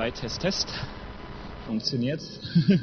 [0.00, 0.68] 3, Test, Test.
[1.66, 2.22] Funktioniert.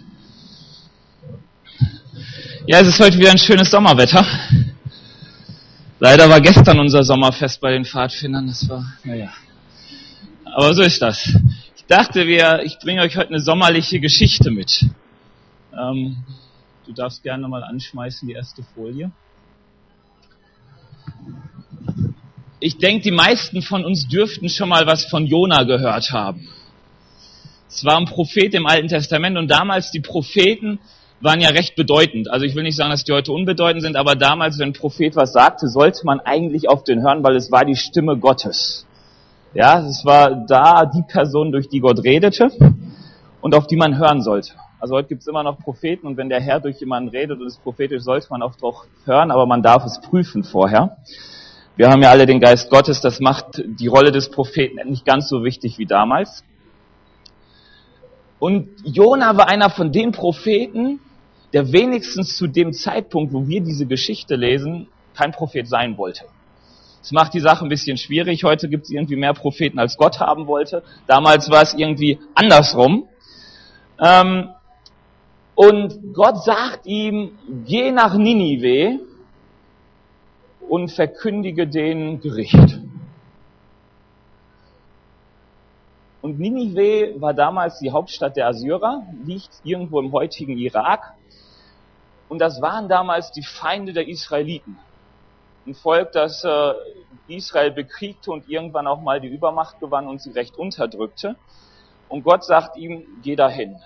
[2.68, 4.24] ja, es ist heute wieder ein schönes Sommerwetter.
[6.00, 8.46] Leider war gestern unser Sommerfest bei den Pfadfindern.
[8.46, 9.34] Das war, naja.
[10.46, 11.28] Aber so ist das.
[11.76, 14.86] Ich dachte, wir, ich bringe euch heute eine sommerliche Geschichte mit.
[15.74, 16.18] Ähm,
[16.86, 19.10] du darfst gerne nochmal anschmeißen, die erste Folie.
[22.60, 26.48] Ich denke, die meisten von uns dürften schon mal was von Jona gehört haben.
[27.70, 30.80] Es war ein Prophet im Alten Testament und damals die Propheten
[31.20, 32.30] waren ja recht bedeutend.
[32.30, 35.16] Also ich will nicht sagen, dass die heute unbedeutend sind, aber damals, wenn ein Prophet
[35.16, 38.86] was sagte, sollte man eigentlich auf den hören, weil es war die Stimme Gottes.
[39.54, 42.52] Ja, es war da die Person, durch die Gott redete
[43.42, 44.54] und auf die man hören sollte.
[44.80, 47.48] Also heute gibt es immer noch Propheten und wenn der Herr durch jemanden redet und
[47.48, 50.98] ist prophetisch, sollte man auch doch hören, aber man darf es prüfen vorher.
[51.76, 55.28] Wir haben ja alle den Geist Gottes, das macht die Rolle des Propheten nicht ganz
[55.28, 56.44] so wichtig wie damals.
[58.40, 61.00] Und Jona war einer von den Propheten,
[61.54, 66.26] der wenigstens zu dem Zeitpunkt, wo wir diese Geschichte lesen, kein Prophet sein wollte.
[67.02, 68.44] Das macht die Sache ein bisschen schwierig.
[68.44, 70.84] Heute gibt es irgendwie mehr Propheten, als Gott haben wollte.
[71.08, 73.08] Damals war es irgendwie andersrum.
[74.00, 74.50] Ähm,
[75.56, 77.32] und Gott sagt ihm,
[77.66, 79.00] geh nach Ninive
[80.68, 82.82] und verkündige den Gericht.
[86.28, 91.14] Und Ninive war damals die Hauptstadt der Assyrer, liegt irgendwo im heutigen Irak.
[92.28, 94.78] Und das waren damals die Feinde der Israeliten.
[95.66, 96.74] Ein Volk, das äh,
[97.30, 101.38] Israel bekriegte und irgendwann auch mal die Übermacht gewann und sie recht unterdrückte.
[102.10, 103.78] Und Gott sagt ihm, geh dahin,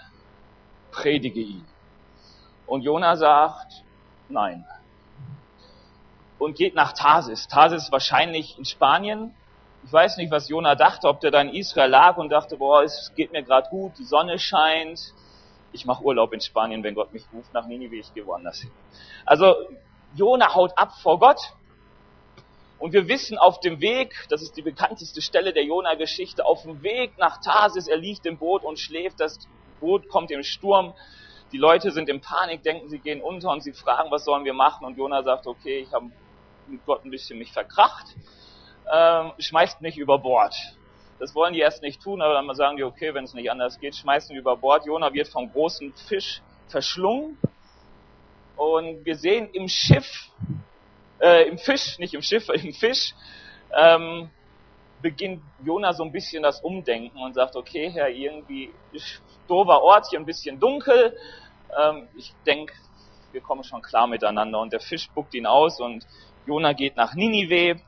[0.89, 1.65] predige ihn.
[2.65, 3.83] Und Jona sagt,
[4.29, 4.65] nein.
[6.39, 7.47] Und geht nach Tarsis.
[7.47, 9.35] Tarsis wahrscheinlich in Spanien,
[9.83, 12.83] ich weiß nicht, was Jona dachte, ob der da in Israel lag und dachte, boah,
[12.83, 15.13] es geht mir gerade gut, die Sonne scheint.
[15.71, 18.71] Ich mache Urlaub in Spanien, wenn Gott mich ruft nach Ninive, ich gehe woanders hin.
[19.25, 19.55] Also
[20.15, 21.39] Jona haut ab vor Gott.
[22.77, 26.81] Und wir wissen auf dem Weg, das ist die bekannteste Stelle der Jona-Geschichte, auf dem
[26.81, 29.37] Weg nach Tarsis, er liegt im Boot und schläft, das
[29.79, 30.95] Boot kommt im Sturm,
[31.51, 34.53] die Leute sind in Panik, denken, sie gehen unter und sie fragen, was sollen wir
[34.53, 34.85] machen?
[34.85, 36.09] Und Jona sagt, okay, ich habe
[36.67, 38.15] mit Gott ein bisschen mich verkracht
[38.91, 40.55] ähm, schmeißt mich über Bord.
[41.19, 43.79] Das wollen die erst nicht tun, aber dann sagen die, okay, wenn es nicht anders
[43.79, 44.85] geht, schmeißen über Bord.
[44.85, 47.37] Jona wird vom großen Fisch verschlungen.
[48.55, 50.29] Und wir sehen im Schiff,
[51.19, 53.13] äh, im Fisch, nicht im Schiff, im Fisch,
[53.75, 54.29] ähm,
[55.01, 58.71] beginnt Jona so ein bisschen das Umdenken und sagt, okay, Herr, irgendwie
[59.47, 61.17] doofer Ort, hier ein bisschen dunkel.
[61.79, 62.73] Ähm, ich denke,
[63.31, 64.59] wir kommen schon klar miteinander.
[64.59, 66.05] Und der Fisch spuckt ihn aus und
[66.45, 67.79] Jona geht nach Ninive.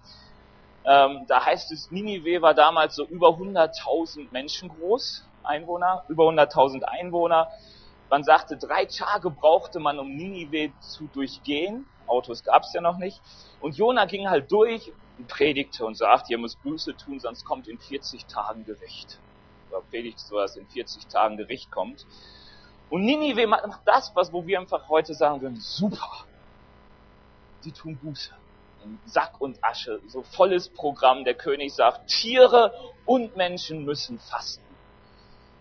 [0.85, 6.83] Ähm, da heißt es, Ninive war damals so über 100.000 Menschen groß, Einwohner, über 100.000
[6.83, 7.49] Einwohner.
[8.09, 11.85] Man sagte, drei Tage brauchte man, um Ninive zu durchgehen.
[12.05, 13.21] Autos gab es ja noch nicht.
[13.61, 17.67] Und Jona ging halt durch und predigte und sagte, ihr müsst Buße tun, sonst kommt
[17.67, 19.19] in 40 Tagen Gericht.
[19.69, 22.05] Oder predigt so, dass in 40 Tagen Gericht kommt.
[22.89, 26.25] Und Ninive macht das, was wo wir einfach heute sagen würden, super.
[27.63, 28.31] Die tun Buße
[29.05, 31.23] Sack und Asche, so volles Programm.
[31.23, 32.73] Der König sagt, Tiere
[33.05, 34.63] und Menschen müssen fasten.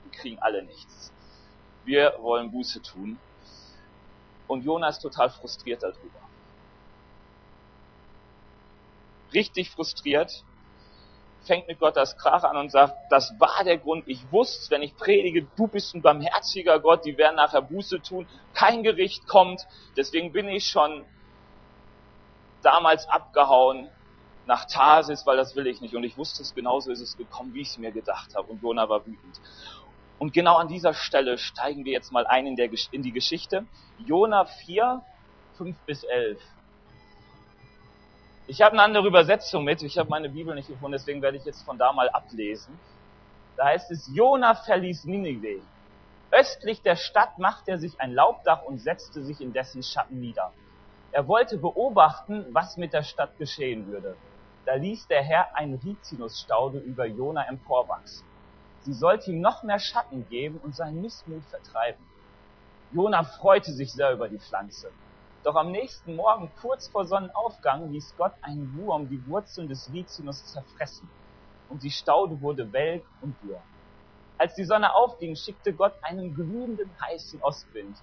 [0.05, 1.13] Die kriegen alle nichts.
[1.85, 3.19] Wir wollen Buße tun.
[4.47, 6.21] Und Jonas ist total frustriert darüber.
[9.33, 10.45] Richtig frustriert,
[11.45, 14.83] fängt mit Gott das Krach an und sagt, das war der Grund, ich wusste, wenn
[14.83, 19.67] ich predige, du bist ein barmherziger Gott, die werden nachher Buße tun, kein Gericht kommt,
[19.97, 21.05] deswegen bin ich schon
[22.63, 23.89] damals abgehauen
[24.47, 25.95] nach Tarsis, weil das will ich nicht.
[25.95, 28.51] Und ich wusste es, genauso ist es gekommen, wie ich es mir gedacht habe.
[28.51, 29.41] Und Jona war wütend.
[30.19, 33.67] Und genau an dieser Stelle steigen wir jetzt mal ein in, der, in die Geschichte.
[33.99, 35.03] Jona 4,
[35.59, 36.41] 5 bis 11.
[38.47, 39.83] Ich habe eine andere Übersetzung mit.
[39.83, 42.79] Ich habe meine Bibel nicht gefunden, deswegen werde ich jetzt von da mal ablesen.
[43.57, 45.63] Da heißt es, Jona verließ Ninive.
[46.31, 50.53] Östlich der Stadt machte er sich ein Laubdach und setzte sich in dessen Schatten nieder.
[51.15, 54.17] Er wollte beobachten, was mit der Stadt geschehen würde.
[54.65, 58.27] Da ließ der Herr ein Rizinusstaude über Jona emporwachsen.
[58.81, 62.03] Sie sollte ihm noch mehr Schatten geben und seinen Missmut vertreiben.
[62.93, 64.91] Jona freute sich sehr über die Pflanze.
[65.45, 70.47] Doch am nächsten Morgen, kurz vor Sonnenaufgang, ließ Gott einen Wurm die Wurzeln des Rizinus
[70.47, 71.11] zerfressen.
[71.69, 73.61] Und die Staude wurde welk und dürr.
[74.39, 77.99] Als die Sonne aufging, schickte Gott einen glühenden, heißen Ostwind,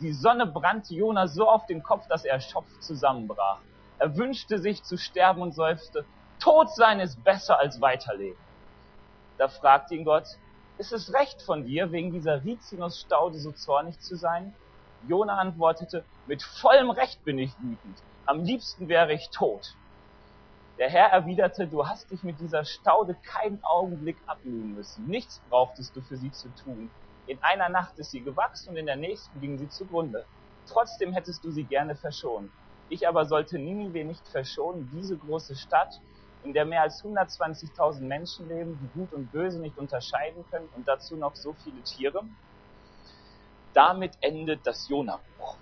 [0.00, 3.60] die Sonne brannte Jona so auf den Kopf, dass er erschöpft zusammenbrach.
[3.98, 6.04] Er wünschte sich zu sterben und seufzte,
[6.40, 8.38] Tod sein ist besser als weiterleben.
[9.38, 10.26] Da fragte ihn Gott,
[10.78, 14.54] ist es recht von dir, wegen dieser Rizinusstaude so zornig zu sein?
[15.06, 18.02] Jona antwortete, mit vollem Recht bin ich wütend.
[18.26, 19.74] Am liebsten wäre ich tot.
[20.78, 25.06] Der Herr erwiderte, du hast dich mit dieser Staude keinen Augenblick abmühen müssen.
[25.06, 26.90] Nichts brauchtest du für sie zu tun.
[27.26, 30.26] In einer Nacht ist sie gewachsen und in der nächsten ging sie zugrunde.
[30.68, 32.50] Trotzdem hättest du sie gerne verschont.
[32.88, 36.00] Ich aber sollte Ninive nicht verschonen, diese große Stadt,
[36.42, 40.86] in der mehr als 120.000 Menschen leben, die Gut und Böse nicht unterscheiden können und
[40.86, 42.22] dazu noch so viele Tiere.
[43.72, 45.56] Damit endet das Jona-Buch.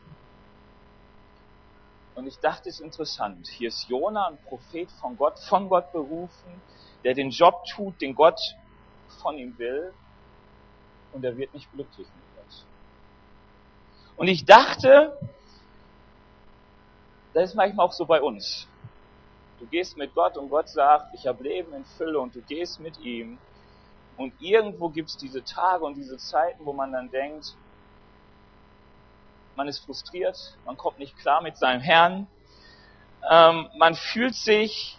[2.15, 3.49] Und ich dachte, es ist interessant.
[3.49, 6.61] Hier ist Jona, ein Prophet von Gott, von Gott berufen,
[7.05, 8.39] der den Job tut, den Gott
[9.23, 9.95] von ihm will.
[11.13, 12.65] Und er wird nicht glücklich mit Gott.
[14.17, 15.17] Und ich dachte,
[17.35, 18.69] das ist manchmal auch so bei uns.
[19.59, 22.81] Du gehst mit Gott und Gott sagt, ich habe Leben in Fülle und du gehst
[22.81, 23.39] mit ihm.
[24.17, 27.57] Und irgendwo gibt es diese Tage und diese Zeiten, wo man dann denkt,
[29.57, 32.27] man ist frustriert, man kommt nicht klar mit seinem Herrn,
[33.31, 34.99] ähm, man fühlt sich,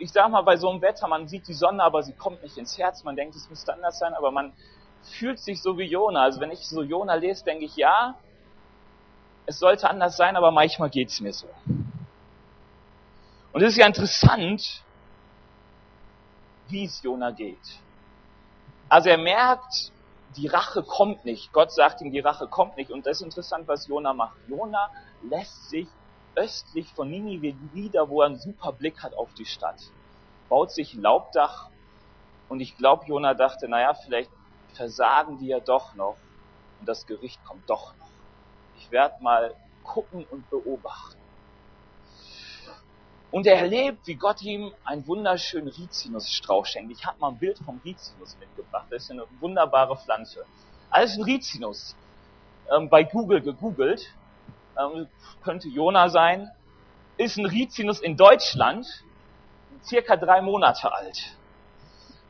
[0.00, 2.56] ich sag mal, bei so einem Wetter, man sieht die Sonne, aber sie kommt nicht
[2.56, 4.54] ins Herz, man denkt, es müsste anders sein, aber man
[5.02, 6.22] fühlt sich so wie Jona.
[6.22, 8.14] Also wenn ich so Jona lese, denke ich, ja,
[9.44, 11.48] es sollte anders sein, aber manchmal geht's mir so.
[13.52, 14.82] Und es ist ja interessant,
[16.68, 17.58] wie es Jona geht.
[18.88, 19.92] Also er merkt,
[20.36, 21.52] die Rache kommt nicht.
[21.52, 22.90] Gott sagt ihm, die Rache kommt nicht.
[22.90, 24.36] Und das ist interessant, was Jona macht.
[24.48, 24.90] Jona
[25.22, 25.88] lässt sich
[26.34, 29.80] östlich von Ninive nieder, wo er einen super Blick hat auf die Stadt.
[30.48, 31.68] Baut sich ein Laubdach.
[32.48, 34.30] Und ich glaube, Jona dachte, naja, vielleicht
[34.74, 36.16] versagen die ja doch noch.
[36.80, 38.08] Und das Gericht kommt doch noch.
[38.78, 39.54] Ich werde mal
[39.84, 41.20] gucken und beobachten.
[43.30, 46.90] Und er erlebt, wie Gott ihm einen wunderschönen Rizinusstrauch schenkt.
[46.90, 48.86] Ich habe mal ein Bild vom Rizinus mitgebracht.
[48.90, 50.44] Das ist eine wunderbare Pflanze.
[50.90, 51.94] Alles ein Rizinus.
[52.74, 54.12] Ähm, bei Google gegoogelt.
[54.80, 55.08] Ähm,
[55.42, 56.50] könnte Jona sein.
[57.16, 58.86] Ist ein Rizinus in Deutschland.
[59.82, 61.36] Circa drei Monate alt.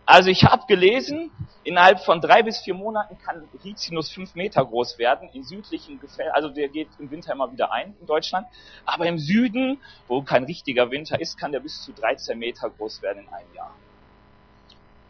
[0.06, 1.30] Also ich habe gelesen,
[1.62, 6.32] innerhalb von drei bis vier Monaten kann Rizinus fünf Meter groß werden, in südlichen Gefällen,
[6.32, 8.48] also der geht im Winter immer wieder ein in Deutschland,
[8.84, 13.02] aber im Süden, wo kein richtiger Winter ist, kann der bis zu 13 Meter groß
[13.02, 13.72] werden in einem Jahr.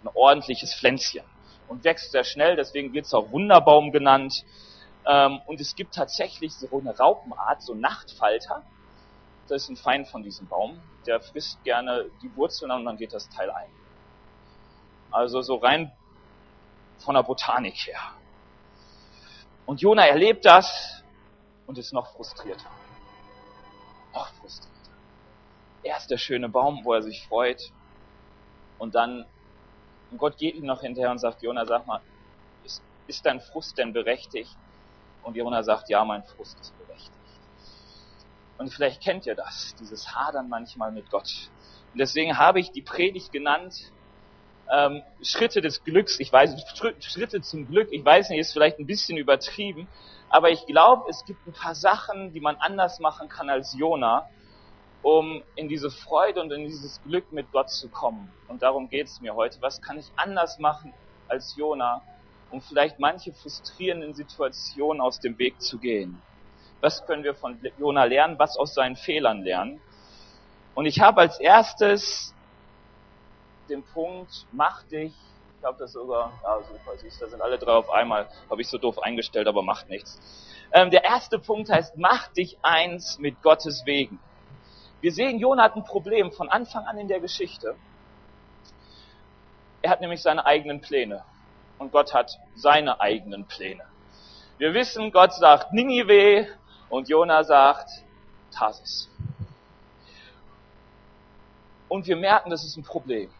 [0.05, 1.25] Ein ordentliches Pflänzchen.
[1.67, 4.45] Und wächst sehr schnell, deswegen wird es auch Wunderbaum genannt.
[5.07, 8.63] Ähm, und es gibt tatsächlich so eine Raupenart, so Nachtfalter.
[9.49, 10.81] Das ist ein Feind von diesem Baum.
[11.07, 13.71] Der frisst gerne die Wurzeln und dann geht das Teil ein.
[15.11, 15.91] Also so rein
[16.99, 18.01] von der Botanik her.
[19.67, 21.03] Und Jona erlebt das
[21.67, 22.71] und ist noch frustrierter.
[24.13, 24.71] Noch frustrierter.
[25.83, 27.73] Erst der schöne Baum, wo er sich freut.
[28.79, 29.25] Und dann,
[30.11, 32.01] und Gott geht ihm noch hinterher und sagt, Jona, sag mal,
[32.65, 34.57] ist, ist dein Frust denn berechtigt?
[35.23, 37.13] Und Jona sagt, ja, mein Frust ist berechtigt.
[38.59, 41.51] Und vielleicht kennt ihr das, dieses Hadern manchmal mit Gott.
[41.93, 43.91] Und deswegen habe ich die Predigt genannt,
[44.71, 46.55] ähm, Schritte des Glücks, ich weiß,
[47.01, 49.89] Schritte zum Glück, ich weiß nicht, ist vielleicht ein bisschen übertrieben,
[50.29, 54.29] aber ich glaube, es gibt ein paar Sachen, die man anders machen kann als Jona,
[55.03, 58.31] um in diese Freude und in dieses Glück mit Gott zu kommen.
[58.47, 59.61] Und darum geht es mir heute.
[59.61, 60.93] Was kann ich anders machen
[61.27, 62.03] als Jona,
[62.51, 66.21] um vielleicht manche frustrierenden Situationen aus dem Weg zu gehen?
[66.81, 68.39] Was können wir von Jona lernen?
[68.39, 69.81] Was aus seinen Fehlern lernen?
[70.75, 72.35] Und ich habe als erstes
[73.69, 75.13] den Punkt, mach dich,
[75.55, 78.69] ich glaube das sogar, ja super, siehst da sind alle drei auf einmal, habe ich
[78.69, 80.19] so doof eingestellt, aber macht nichts.
[80.73, 84.19] Ähm, der erste Punkt heißt, mach dich eins mit Gottes Wegen.
[85.01, 87.77] Wir sehen, Jona hat ein Problem von Anfang an in der Geschichte.
[89.83, 91.25] Er hat nämlich seine eigenen Pläne.
[91.81, 93.85] Und Gott hat seine eigenen Pläne.
[94.59, 96.47] Wir wissen, Gott sagt Ninive
[96.91, 97.89] und Jona sagt
[98.53, 99.09] Tarsis.
[101.89, 103.31] Und wir merken, das ist ein Problem.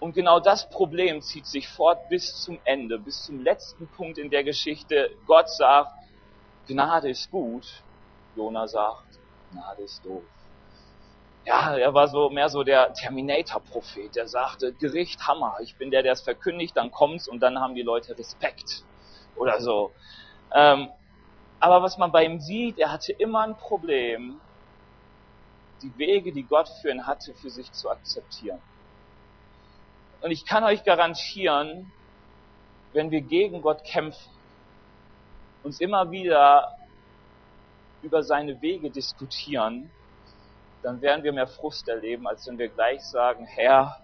[0.00, 4.30] Und genau das Problem zieht sich fort bis zum Ende, bis zum letzten Punkt in
[4.30, 5.10] der Geschichte.
[5.26, 5.92] Gott sagt,
[6.68, 7.66] Gnade ist gut.
[8.34, 9.18] Jona sagt,
[9.52, 10.22] Gnade ist doof.
[11.46, 16.02] Ja, er war so mehr so der Terminator-Prophet, der sagte, Gericht, Hammer, ich bin der,
[16.02, 18.84] der es verkündigt, dann kommt's und dann haben die Leute Respekt.
[19.36, 19.92] Oder so.
[20.54, 20.90] Ähm,
[21.58, 24.40] aber was man bei ihm sieht, er hatte immer ein Problem,
[25.82, 28.60] die Wege, die Gott für ihn hatte, für sich zu akzeptieren.
[30.20, 31.90] Und ich kann euch garantieren,
[32.92, 34.30] wenn wir gegen Gott kämpfen,
[35.62, 36.76] uns immer wieder
[38.02, 39.90] über seine Wege diskutieren,
[40.82, 44.00] dann werden wir mehr Frust erleben, als wenn wir gleich sagen, Herr,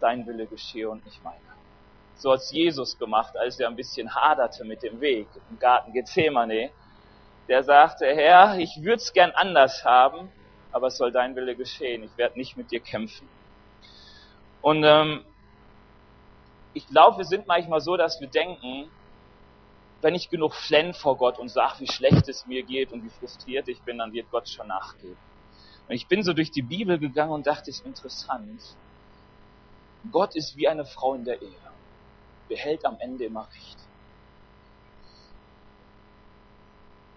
[0.00, 1.38] dein Wille geschehe und nicht meiner.
[2.16, 6.70] So hat's Jesus gemacht, als er ein bisschen haderte mit dem Weg im Garten Gethsemane.
[7.48, 10.30] Der sagte, Herr, ich würde es gern anders haben,
[10.70, 12.04] aber es soll dein Wille geschehen.
[12.04, 13.28] Ich werde nicht mit dir kämpfen.
[14.60, 15.24] Und ähm,
[16.74, 18.88] ich glaube, wir sind manchmal so, dass wir denken,
[20.00, 23.10] wenn ich genug flenn vor Gott und sage, wie schlecht es mir geht und wie
[23.10, 25.16] frustriert ich bin, dann wird Gott schon nachgeben.
[25.92, 28.62] Und ich bin so durch die Bibel gegangen und dachte, es ist interessant.
[30.10, 31.70] Gott ist wie eine Frau in der Ehe.
[32.48, 33.76] Behält am Ende immer Recht.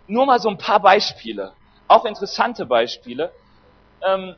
[0.08, 1.54] Nur mal so ein paar Beispiele.
[1.88, 3.32] Auch interessante Beispiele.
[4.02, 4.36] Ähm,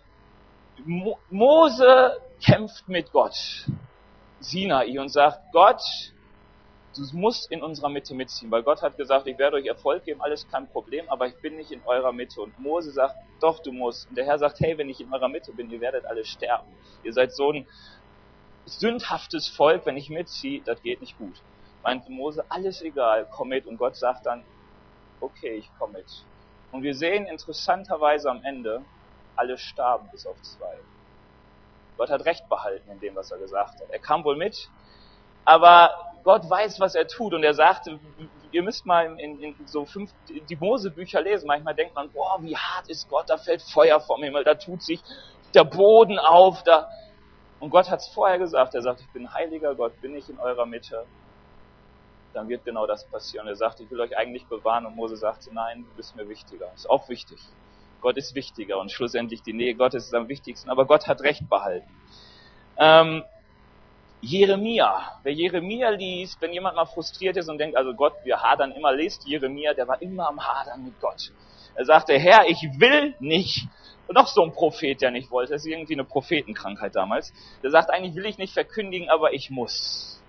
[0.85, 3.65] Mo Mose kämpft mit Gott.
[4.39, 5.81] Sinai und sagt, Gott,
[6.97, 10.21] du musst in unserer Mitte mitziehen, weil Gott hat gesagt, ich werde euch Erfolg geben,
[10.21, 12.41] alles kein Problem, aber ich bin nicht in eurer Mitte.
[12.41, 14.09] Und Mose sagt, doch, du musst.
[14.09, 16.67] Und der Herr sagt, hey, wenn ich in eurer Mitte bin, ihr werdet alle sterben.
[17.03, 17.67] Ihr seid so ein
[18.65, 21.41] sündhaftes Volk, wenn ich mitziehe, das geht nicht gut.
[21.83, 23.65] Meint Mose, alles egal, komm mit.
[23.65, 24.43] Und Gott sagt dann,
[25.21, 26.25] okay, ich komme mit.
[26.71, 28.83] Und wir sehen interessanterweise am Ende,
[29.35, 30.77] alle starben bis auf zwei.
[31.97, 33.89] Gott hat Recht behalten in dem, was er gesagt hat.
[33.89, 34.69] Er kam wohl mit,
[35.45, 35.91] aber
[36.27, 38.01] Gott weiß, was er tut und er sagte,
[38.51, 41.47] ihr müsst mal in, in so fünf, die Mose-Bücher lesen.
[41.47, 44.83] Manchmal denkt man, boah, wie hart ist Gott, da fällt Feuer vom Himmel, da tut
[44.83, 45.01] sich
[45.53, 46.89] der Boden auf, da.
[47.61, 48.75] Und Gott hat es vorher gesagt.
[48.75, 51.05] Er sagt, ich bin heiliger Gott, bin ich in eurer Mitte.
[52.33, 53.47] Dann wird genau das passieren.
[53.47, 54.85] Er sagt, ich will euch eigentlich bewahren.
[54.85, 56.69] Und Mose sagt, nein, du bist mir wichtiger.
[56.75, 57.39] Ist auch wichtig.
[58.01, 60.69] Gott ist wichtiger und schlussendlich die Nähe Gottes ist am wichtigsten.
[60.69, 61.89] Aber Gott hat Recht behalten.
[62.77, 63.23] Ähm,
[64.21, 65.19] Jeremia.
[65.23, 68.91] Wer Jeremia liest, wenn jemand mal frustriert ist und denkt, also Gott, wir hadern immer,
[68.91, 71.31] lest Jeremia, der war immer am Hadern mit Gott.
[71.75, 73.67] Er sagte, Herr, ich will nicht.
[74.07, 75.53] Und noch so ein Prophet, der nicht wollte.
[75.53, 77.33] Das ist irgendwie eine Prophetenkrankheit damals.
[77.61, 80.21] Der sagt, eigentlich will ich nicht verkündigen, aber ich muss.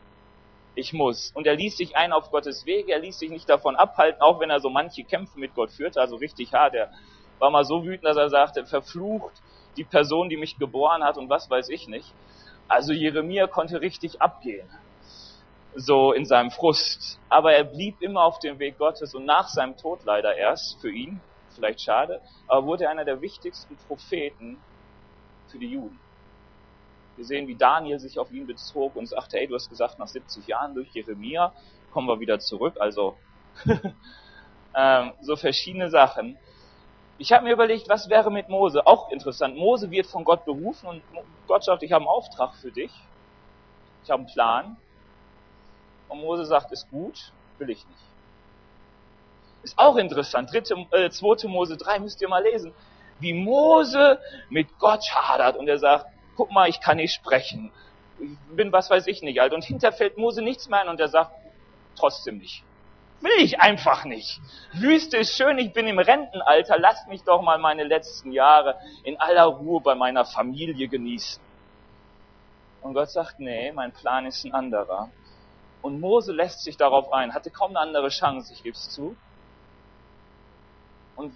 [0.74, 1.30] Ich muss.
[1.34, 4.40] Und er ließ sich ein auf Gottes Wege, er ließ sich nicht davon abhalten, auch
[4.40, 6.74] wenn er so manche Kämpfe mit Gott führte, also richtig hart.
[6.74, 6.92] Er
[7.38, 9.32] war mal so wütend, dass er sagte, verflucht
[9.76, 12.12] die Person, die mich geboren hat und was weiß ich nicht.
[12.68, 14.68] Also Jeremia konnte richtig abgehen,
[15.74, 17.18] so in seinem Frust.
[17.30, 20.90] Aber er blieb immer auf dem Weg Gottes und nach seinem Tod leider erst, für
[20.90, 21.20] ihn,
[21.54, 24.58] vielleicht schade, aber wurde er einer der wichtigsten Propheten
[25.48, 25.98] für die Juden.
[27.16, 30.06] Wir sehen, wie Daniel sich auf ihn bezog und sagte, hey, du hast gesagt, nach
[30.06, 31.52] 70 Jahren durch Jeremia
[31.90, 32.76] kommen wir wieder zurück.
[32.78, 33.16] Also
[34.74, 36.38] ähm, so verschiedene Sachen.
[37.20, 38.86] Ich habe mir überlegt, was wäre mit Mose?
[38.86, 39.56] Auch interessant.
[39.56, 41.02] Mose wird von Gott berufen und
[41.48, 42.92] Gott sagt, ich habe einen Auftrag für dich.
[44.04, 44.76] Ich habe einen Plan.
[46.08, 47.98] Und Mose sagt, ist gut, will ich nicht.
[49.64, 50.52] Ist auch interessant.
[50.52, 51.48] Dritte, äh, 2.
[51.48, 52.72] Mose 3 müsst ihr mal lesen.
[53.18, 56.06] Wie Mose mit Gott hadert und er sagt,
[56.36, 57.72] guck mal, ich kann nicht sprechen.
[58.20, 59.52] Ich bin was weiß ich nicht alt.
[59.52, 61.32] Und hinter fällt Mose nichts mehr ein und er sagt,
[61.96, 62.62] trotzdem nicht.
[63.20, 64.40] Will ich einfach nicht.
[64.74, 69.18] Wüste ist schön, ich bin im Rentenalter, lasst mich doch mal meine letzten Jahre in
[69.18, 71.42] aller Ruhe bei meiner Familie genießen.
[72.80, 75.10] Und Gott sagt, nee, mein Plan ist ein anderer.
[75.82, 79.16] Und Mose lässt sich darauf ein, hatte kaum eine andere Chance, ich gebe es zu.
[81.16, 81.32] Und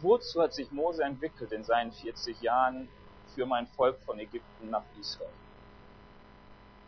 [0.00, 2.88] wozu hat sich Mose entwickelt in seinen 40 Jahren
[3.34, 5.28] für mein Volk von Ägypten nach Israel?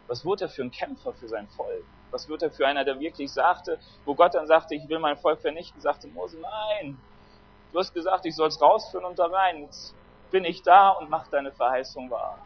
[0.07, 1.85] Was wurde er für ein Kämpfer für sein Volk?
[2.11, 5.17] Was wird er für einer, der wirklich sagte, wo Gott dann sagte, ich will mein
[5.19, 6.99] Volk vernichten, sagte Mose, nein,
[7.73, 9.63] du hast gesagt, ich soll es rausführen und da rein.
[9.63, 9.95] Jetzt
[10.31, 12.39] bin ich da und mach deine Verheißung wahr.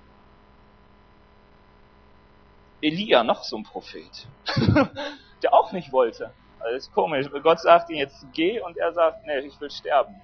[2.81, 4.26] Elia, noch so ein Prophet,
[5.42, 6.33] der auch nicht wollte.
[6.59, 7.28] Also ist komisch.
[7.42, 10.21] Gott sagt ihm jetzt geh und er sagt, nee, ich will sterben.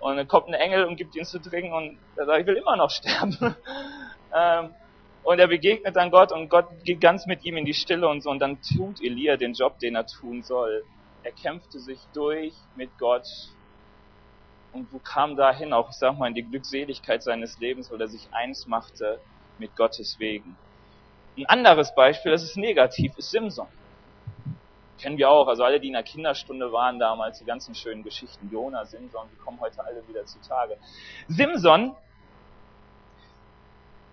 [0.00, 2.56] Und dann kommt ein Engel und gibt ihn zu trinken und er sagt, ich will
[2.56, 3.56] immer noch sterben.
[4.34, 4.74] ähm,
[5.24, 8.22] und er begegnet dann Gott und Gott geht ganz mit ihm in die Stille und
[8.22, 8.30] so.
[8.30, 10.84] Und dann tut Elia den Job, den er tun soll.
[11.22, 13.26] Er kämpfte sich durch mit Gott
[14.74, 18.08] und wo kam dahin auch, ich sag mal, in die Glückseligkeit seines Lebens, weil er
[18.08, 19.20] sich eins machte
[19.58, 20.56] mit Gottes Wegen.
[21.38, 23.68] Ein anderes Beispiel, das ist negativ, ist Simson.
[24.98, 28.50] Kennen wir auch, also alle, die in der Kinderstunde waren damals, die ganzen schönen Geschichten,
[28.50, 30.76] Jona, Simson, die kommen heute alle wieder zutage.
[31.28, 31.96] Simson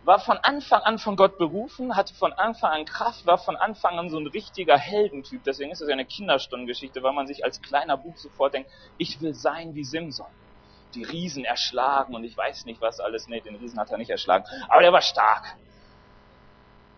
[0.03, 3.99] war von Anfang an von Gott berufen, hatte von Anfang an Kraft, war von Anfang
[3.99, 5.43] an so ein richtiger Heldentyp.
[5.43, 9.21] Deswegen ist das ja eine Kinderstundengeschichte, weil man sich als kleiner Bub sofort denkt, ich
[9.21, 10.27] will sein wie Simson.
[10.95, 13.27] Die Riesen erschlagen und ich weiß nicht was alles.
[13.27, 14.43] Nee, den Riesen hat er nicht erschlagen.
[14.67, 15.55] Aber der war stark.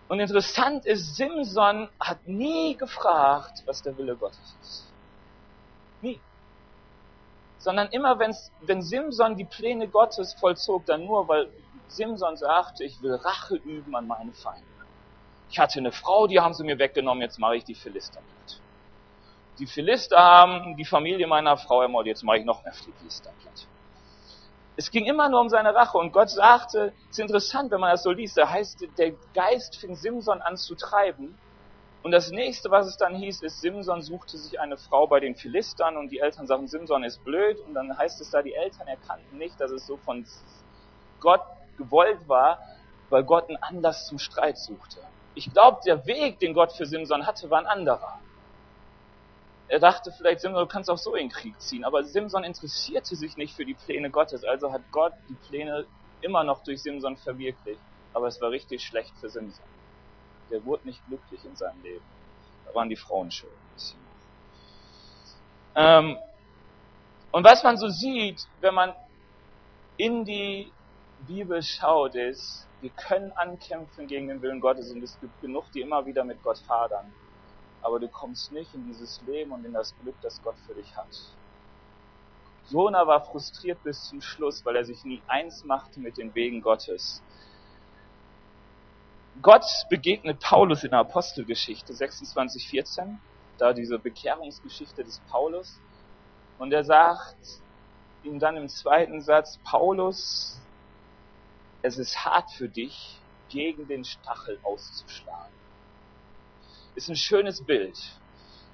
[0.07, 4.91] Und interessant ist, Simson hat nie gefragt, was der Wille Gottes ist.
[6.01, 6.19] Nie.
[7.60, 11.50] Sondern immer, wenn's, wenn Simson die Pläne Gottes vollzog, dann nur, weil
[11.93, 14.65] Simson sagte, ich will Rache üben an meine Feinde.
[15.50, 18.59] ich hatte eine Frau, die haben sie mir weggenommen, jetzt mache ich die Philister platt.
[19.59, 23.67] Die Philister haben die Familie meiner Frau ermordet, jetzt mache ich noch mehr Philister platt.
[24.75, 27.91] Es ging immer nur um seine Rache und Gott sagte, es ist interessant, wenn man
[27.91, 31.38] das so liest, da heißt, der Geist fing Simson an zu treiben
[32.01, 35.35] und das nächste, was es dann hieß, ist, Simson suchte sich eine Frau bei den
[35.35, 38.88] Philistern und die Eltern sagten, Simson ist blöd und dann heißt es da, die Eltern
[38.88, 40.25] erkannten nicht, dass es so von
[41.21, 41.41] Gott
[41.77, 42.60] gewollt war,
[43.10, 45.00] weil Gott einen Anlass zum Streit suchte.
[45.36, 48.20] Ich glaube, der Weg, den Gott für Simson hatte, war ein anderer.
[49.68, 51.84] Er dachte vielleicht, Simson, du kannst auch so in den Krieg ziehen.
[51.84, 54.44] Aber Simson interessierte sich nicht für die Pläne Gottes.
[54.44, 55.86] Also hat Gott die Pläne
[56.22, 57.82] immer noch durch Simson verwirklicht.
[58.13, 59.65] Aber es war richtig schlecht für Simson.
[60.51, 62.06] Der wurde nicht glücklich in seinem Leben.
[62.68, 63.51] Da waren die Frauen schuld.
[65.75, 66.18] Ähm,
[67.32, 68.94] und was man so sieht, wenn man
[69.98, 70.72] in die
[71.27, 75.82] Bibel schaut, ist, wir können ankämpfen gegen den Willen Gottes und es gibt genug, die
[75.82, 77.12] immer wieder mit Gott hadern
[77.84, 80.96] aber du kommst nicht in dieses Leben und in das Glück, das Gott für dich
[80.96, 81.10] hat.
[82.70, 86.62] Jona war frustriert bis zum Schluss, weil er sich nie eins machte mit den Wegen
[86.62, 87.22] Gottes.
[89.42, 93.18] Gott begegnet Paulus in der Apostelgeschichte 26,14,
[93.58, 95.82] da diese Bekehrungsgeschichte des Paulus.
[96.60, 97.36] Und er sagt
[98.24, 100.62] ihm dann im zweiten Satz, Paulus,
[101.83, 105.53] es ist hart für dich, gegen den Stachel auszuschlagen
[106.95, 107.97] ist ein schönes Bild.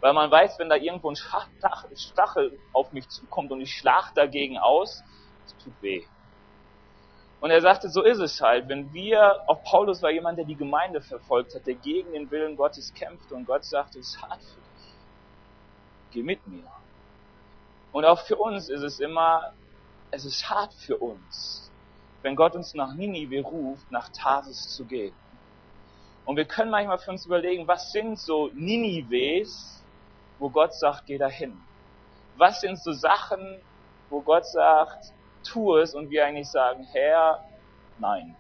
[0.02, 1.16] Weil man weiß, wenn da irgendwo ein
[1.96, 5.04] Stachel auf mich zukommt und ich schlag dagegen aus,
[5.46, 6.04] es tut weh.
[7.42, 8.68] Und er sagte, so ist es halt.
[8.68, 12.56] Wenn wir, auch Paulus war jemand, der die Gemeinde verfolgt hat, der gegen den Willen
[12.56, 14.94] Gottes kämpfte und Gott sagte, es ist hart für dich.
[16.12, 16.70] Geh mit mir.
[17.92, 19.54] Und auch für uns ist es immer,
[20.12, 21.69] es ist hart für uns,
[22.22, 25.14] wenn Gott uns nach Ninive ruft, nach Tarsis zu gehen.
[26.26, 29.84] Und wir können manchmal für uns überlegen, was sind so Ninives,
[30.38, 31.60] wo Gott sagt, geh dahin?
[32.38, 33.60] Was sind so Sachen,
[34.10, 35.14] wo Gott sagt,
[35.44, 37.44] tu es und wir eigentlich sagen, Herr,
[37.98, 38.36] nein.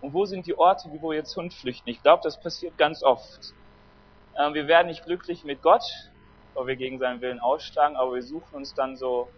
[0.00, 1.88] Und wo sind die Orte, wo jetzt Hund flüchten?
[1.88, 3.54] Ich glaube, das passiert ganz oft.
[4.38, 5.82] Ähm, wir werden nicht glücklich mit Gott,
[6.54, 9.28] weil wir gegen seinen Willen ausschlagen, aber wir suchen uns dann so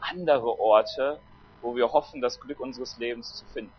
[0.00, 1.18] andere Orte,
[1.62, 3.72] wo wir hoffen, das Glück unseres Lebens zu finden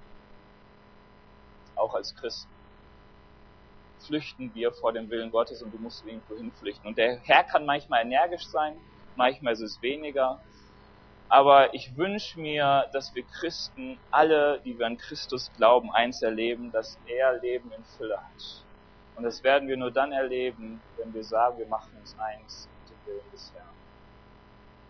[1.77, 2.49] auch als Christen.
[4.05, 6.87] Flüchten wir vor dem Willen Gottes und du musst irgendwo hinflüchten.
[6.87, 8.77] Und der Herr kann manchmal energisch sein,
[9.15, 10.39] manchmal ist es weniger.
[11.29, 16.71] Aber ich wünsche mir, dass wir Christen, alle, die wir an Christus glauben, eins erleben,
[16.71, 18.63] dass er Leben in Fülle hat.
[19.17, 22.91] Und das werden wir nur dann erleben, wenn wir sagen, wir machen uns eins mit
[22.91, 23.65] dem Willen des Herrn.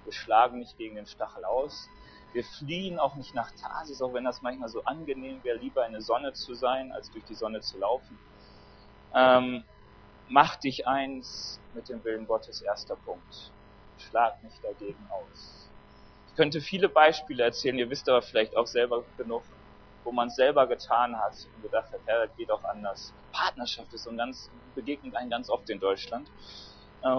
[0.04, 1.90] Wir schlagen nicht gegen den Stachel aus,
[2.38, 5.94] wir fliehen auch nicht nach Tarsis, auch wenn das manchmal so angenehm wäre, lieber in
[5.94, 8.16] der Sonne zu sein, als durch die Sonne zu laufen.
[9.16, 9.64] Ähm,
[10.30, 13.52] mach dich eins mit dem Willen Gottes, erster Punkt.
[13.98, 15.68] Schlag nicht dagegen aus.
[16.28, 19.42] Ich könnte viele Beispiele erzählen, ihr wisst aber vielleicht auch selber genug,
[20.04, 23.16] wo man es selber getan hat und gedacht hat, ja, das geht auch anders.
[23.32, 26.30] Partnerschaft ist so ein ganz, begegnet einen ganz oft in Deutschland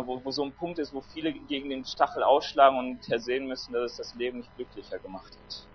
[0.07, 3.73] wo, wo so ein Punkt ist, wo viele gegen den Stachel ausschlagen und ersehen müssen,
[3.73, 5.67] dass es das Leben nicht glücklicher gemacht hat.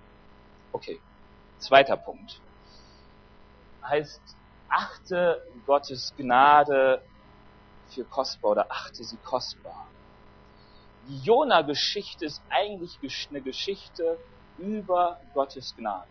[0.72, 1.00] Okay,
[1.58, 2.42] zweiter Punkt.
[3.84, 4.22] Heißt,
[4.70, 7.02] achte Gottes Gnade
[7.90, 9.88] für kostbar oder achte sie kostbar.
[11.08, 12.98] Die Jona-Geschichte ist eigentlich
[13.30, 14.18] eine Geschichte
[14.58, 16.08] über Gottes Gnade.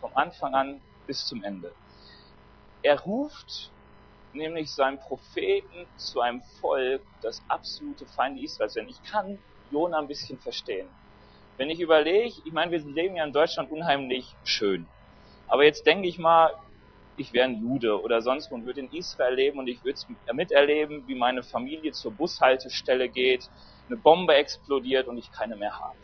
[0.00, 1.72] Vom Anfang an bis zum Ende.
[2.82, 3.70] Er ruft
[4.32, 8.88] nämlich seinem Propheten zu einem Volk, das absolute Feinde Israels sind.
[8.88, 9.38] Ich kann
[9.70, 10.88] Jona ein bisschen verstehen.
[11.56, 14.86] Wenn ich überlege, ich meine, wir leben ja in Deutschland unheimlich schön.
[15.48, 16.54] Aber jetzt denke ich mal,
[17.16, 19.98] ich wäre ein Jude oder sonst wo und würde in Israel leben und ich würde
[20.32, 23.50] miterleben, wie meine Familie zur Bushaltestelle geht,
[23.88, 25.98] eine Bombe explodiert und ich keine mehr habe.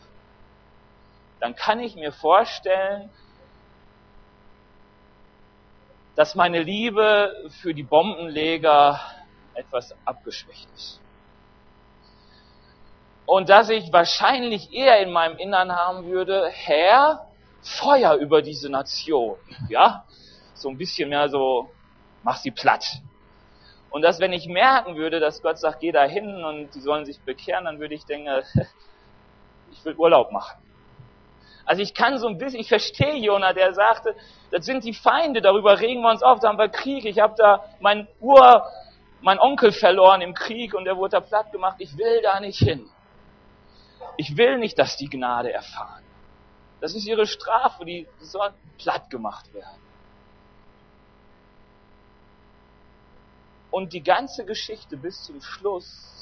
[1.39, 3.09] Dann kann ich mir vorstellen,
[6.17, 8.99] dass meine Liebe für die Bombenleger
[9.53, 10.99] etwas abgeschwächt ist.
[13.27, 17.27] Und dass ich wahrscheinlich eher in meinem Innern haben würde, Herr,
[17.61, 19.37] Feuer über diese Nation.
[19.69, 20.05] Ja?
[20.55, 21.69] So ein bisschen mehr so,
[22.23, 22.83] mach sie platt.
[23.91, 27.05] Und dass wenn ich merken würde, dass Gott sagt, geh da hin und die sollen
[27.05, 28.27] sich bekehren, dann würde ich denken,
[29.71, 30.57] ich will Urlaub machen.
[31.67, 34.15] Also ich kann so ein bisschen, ich verstehe Jona, der sagte,
[34.51, 37.35] das sind die Feinde, darüber regen wir uns auf, da haben wir Krieg, ich habe
[37.37, 38.65] da meinen Ur,
[39.19, 42.59] mein Onkel verloren im Krieg und der wurde da platt gemacht, ich will da nicht
[42.59, 42.89] hin.
[44.15, 46.03] Ich will nicht, dass die Gnade erfahren.
[46.79, 49.81] Das ist ihre Strafe, die soll platt gemacht werden.
[53.71, 56.16] Und die ganze Geschichte bis zum Schluss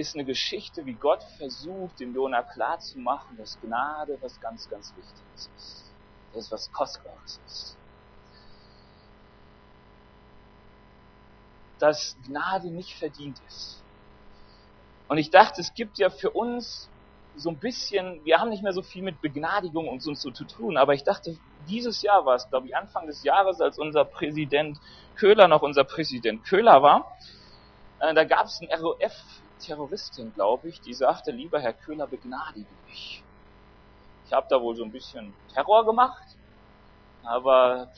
[0.00, 5.50] ist eine Geschichte, wie Gott versucht, dem Jona klarzumachen, dass Gnade was ganz, ganz Wichtiges
[5.56, 5.92] ist.
[6.32, 7.76] Dass es was Kostbares ist.
[11.78, 13.82] Dass Gnade nicht verdient ist.
[15.08, 16.88] Und ich dachte, es gibt ja für uns
[17.36, 20.44] so ein bisschen, wir haben nicht mehr so viel mit Begnadigung und so, so zu
[20.44, 21.36] tun, aber ich dachte,
[21.68, 24.78] dieses Jahr war es, glaube ich, Anfang des Jahres, als unser Präsident
[25.14, 27.16] Köhler noch unser Präsident Köhler war,
[28.00, 28.70] äh, da gab es eine
[29.60, 33.22] ROF-Terroristin, glaube ich, die sagte, lieber Herr Köhler, begnadige mich.
[34.26, 36.36] Ich habe da wohl so ein bisschen Terror gemacht,
[37.22, 37.90] aber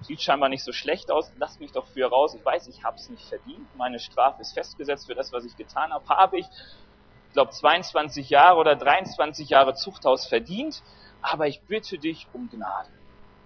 [0.00, 2.34] sieht scheinbar nicht so schlecht aus, lass mich doch für raus.
[2.34, 3.66] Ich weiß, ich habe es nicht verdient.
[3.76, 6.06] Meine Strafe ist festgesetzt für das, was ich getan habe.
[6.08, 10.82] Habe ich, ich glaube, 22 Jahre oder 23 Jahre Zuchthaus verdient,
[11.20, 12.90] aber ich bitte dich um Gnade.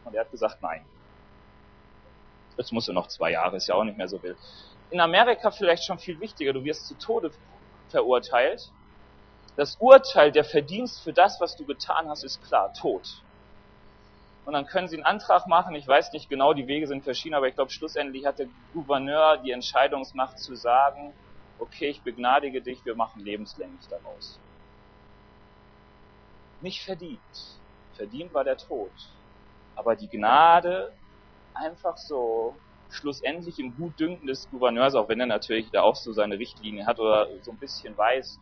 [0.04, 0.84] Und er hat gesagt, nein.
[2.58, 4.36] Jetzt musst du noch zwei Jahre, ist ja auch nicht mehr so wild.
[4.90, 7.30] In Amerika vielleicht schon viel wichtiger, du wirst zu Tode
[7.88, 8.70] verurteilt.
[9.56, 13.22] Das Urteil, der Verdienst für das, was du getan hast, ist klar, Tod
[14.48, 15.74] und dann können Sie einen Antrag machen.
[15.74, 19.36] Ich weiß nicht genau, die Wege sind verschieden, aber ich glaube, schlussendlich hat der Gouverneur
[19.36, 21.12] die Entscheidungsmacht zu sagen,
[21.58, 24.40] okay, ich begnadige dich, wir machen lebenslänglich daraus.
[26.62, 27.20] Nicht verdient.
[27.92, 28.90] Verdient war der Tod.
[29.76, 30.94] Aber die Gnade
[31.58, 32.54] einfach so
[32.90, 36.98] schlussendlich im Gutdünken des Gouverneurs, auch wenn er natürlich da auch so seine Richtlinie hat
[36.98, 38.40] oder so ein bisschen weiß,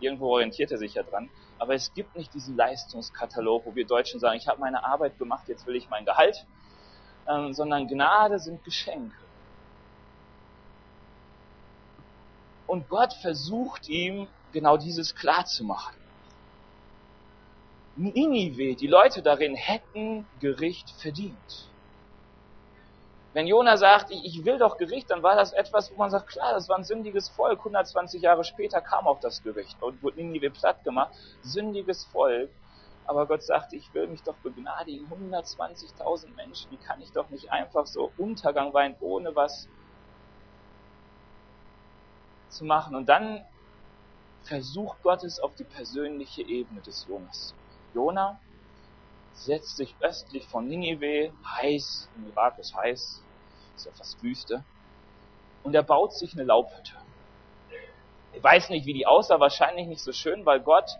[0.00, 4.20] irgendwo orientiert er sich ja dran, aber es gibt nicht diesen Leistungskatalog, wo wir Deutschen
[4.20, 6.46] sagen, ich habe meine Arbeit gemacht, jetzt will ich mein Gehalt,
[7.28, 9.16] ähm, sondern Gnade sind Geschenke.
[12.66, 15.94] Und Gott versucht ihm genau dieses klarzumachen.
[17.96, 21.68] Ninive, die Leute darin hätten Gericht verdient.
[23.34, 26.52] Wenn Jona sagt, ich will doch Gericht, dann war das etwas, wo man sagt, klar,
[26.52, 27.60] das war ein sündiges Volk.
[27.60, 31.14] 120 Jahre später kam auch das Gericht und wurde Ninive platt gemacht.
[31.42, 32.50] Sündiges Volk.
[33.06, 35.10] Aber Gott sagte, ich will mich doch begnadigen.
[35.10, 39.66] 120.000 Menschen, die kann ich doch nicht einfach so Untergang weinen, ohne was
[42.50, 42.94] zu machen.
[42.94, 43.44] Und dann
[44.42, 47.54] versucht Gott es auf die persönliche Ebene des Jonas.
[47.94, 48.38] Jona
[49.34, 53.22] setzt sich östlich von Ninive, heiß, im Irak ist heiß,
[53.76, 54.64] ist ja fast Wüste,
[55.62, 56.92] und er baut sich eine Laubhütte.
[58.34, 60.90] Ich weiß nicht, wie die aussah, wahrscheinlich nicht so schön, weil Gott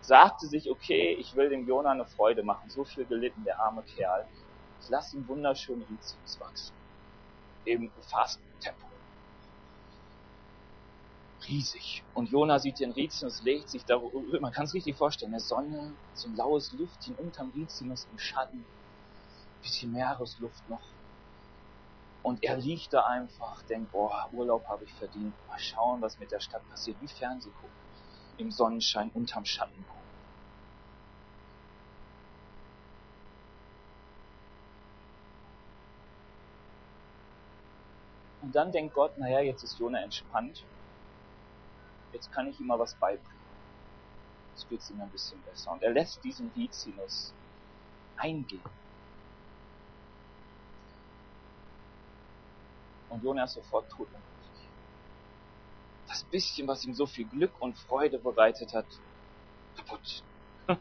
[0.00, 3.82] sagte sich, okay, ich will dem Jonah eine Freude machen, so viel gelitten, der arme
[3.82, 4.26] Kerl.
[4.80, 6.74] Ich lasse ihm wunderschön Rizinus wachsen.
[7.64, 8.91] Eben fast Tempo
[11.48, 12.04] riesig.
[12.14, 14.00] Und Jona sieht den Rizinus, legt sich da,
[14.40, 18.64] man kann es richtig vorstellen, eine Sonne, so ein laues Lüftchen unterm Rizinus im Schatten,
[19.62, 20.82] bisschen Meeresluft noch.
[22.22, 26.30] Und er liegt da einfach, denkt, boah, Urlaub habe ich verdient, mal schauen, was mit
[26.30, 27.76] der Stadt passiert, wie Fernseh gucken,
[28.38, 29.84] im Sonnenschein unterm Schatten
[38.40, 40.62] Und dann denkt Gott, naja, jetzt ist Jona entspannt
[42.12, 43.42] jetzt kann ich ihm mal was beibringen.
[44.54, 45.72] Jetzt geht es ihm ein bisschen besser.
[45.72, 47.32] Und er lässt diesen Rizinus
[48.16, 48.62] eingehen.
[53.08, 54.22] Und Jonah ist sofort todunglücklich.
[56.08, 58.86] Das bisschen, was ihm so viel Glück und Freude bereitet hat,
[59.76, 60.22] kaputt.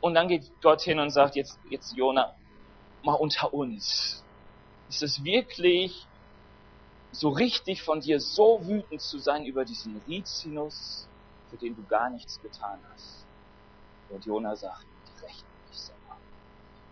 [0.00, 2.34] Und dann geht Gott hin und sagt, jetzt, jetzt Jonah,
[3.04, 4.24] mal unter uns.
[4.88, 6.08] Ist es wirklich
[7.12, 11.06] so richtig von dir so wütend zu sein über diesen Rizinus,
[11.50, 13.26] für den du gar nichts getan hast.
[14.08, 14.86] Und Jona sagt,
[15.22, 16.16] recht mich selber.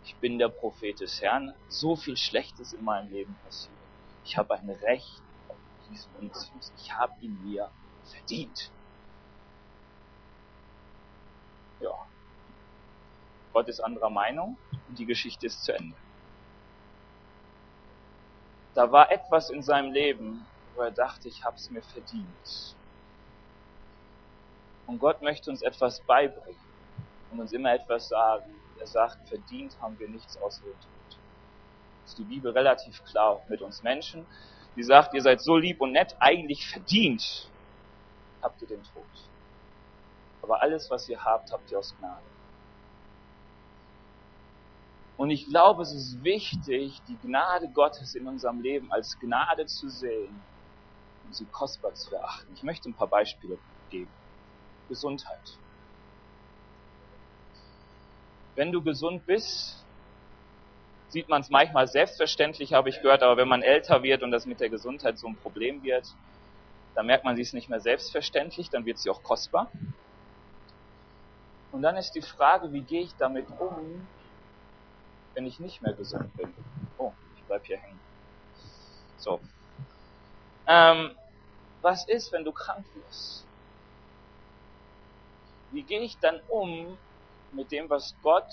[0.04, 3.72] Ich bin der Prophet des Herrn, so viel Schlechtes in meinem Leben passiert.
[4.24, 5.56] Ich habe ein Recht auf
[5.90, 6.72] diesen Rizinus.
[6.76, 7.70] Ich habe ihn mir
[8.04, 8.70] verdient.
[11.80, 11.94] Ja.
[13.54, 15.96] Gott ist anderer Meinung und die Geschichte ist zu Ende
[18.74, 22.76] da war etwas in seinem Leben, wo er dachte, ich habe es mir verdient.
[24.86, 26.58] Und Gott möchte uns etwas beibringen
[27.30, 28.54] und uns immer etwas sagen.
[28.78, 31.18] Er sagt, verdient haben wir nichts außer den Tod.
[32.06, 34.26] Ist die Bibel relativ klar mit uns Menschen.
[34.76, 37.50] Die sagt, ihr seid so lieb und nett, eigentlich verdient
[38.42, 39.04] habt ihr den Tod.
[40.42, 42.22] Aber alles, was ihr habt, habt ihr aus Gnade.
[45.20, 49.90] Und ich glaube, es ist wichtig, die Gnade Gottes in unserem Leben als Gnade zu
[49.90, 50.34] sehen
[51.26, 52.50] und sie kostbar zu erachten.
[52.54, 53.58] Ich möchte ein paar Beispiele
[53.90, 54.10] geben.
[54.88, 55.58] Gesundheit.
[58.54, 59.84] Wenn du gesund bist,
[61.10, 64.46] sieht man es manchmal selbstverständlich, habe ich gehört, aber wenn man älter wird und das
[64.46, 66.06] mit der Gesundheit so ein Problem wird,
[66.94, 69.70] dann merkt man, sie ist nicht mehr selbstverständlich, dann wird sie auch kostbar.
[71.72, 74.08] Und dann ist die Frage, wie gehe ich damit um,
[75.34, 76.52] wenn ich nicht mehr gesund bin?
[76.98, 78.00] Oh, ich bleib hier hängen.
[79.16, 79.40] So.
[80.66, 81.16] Ähm,
[81.82, 83.46] was ist, wenn du krank wirst?
[85.72, 86.98] Wie gehe ich dann um
[87.52, 88.50] mit dem, was Gott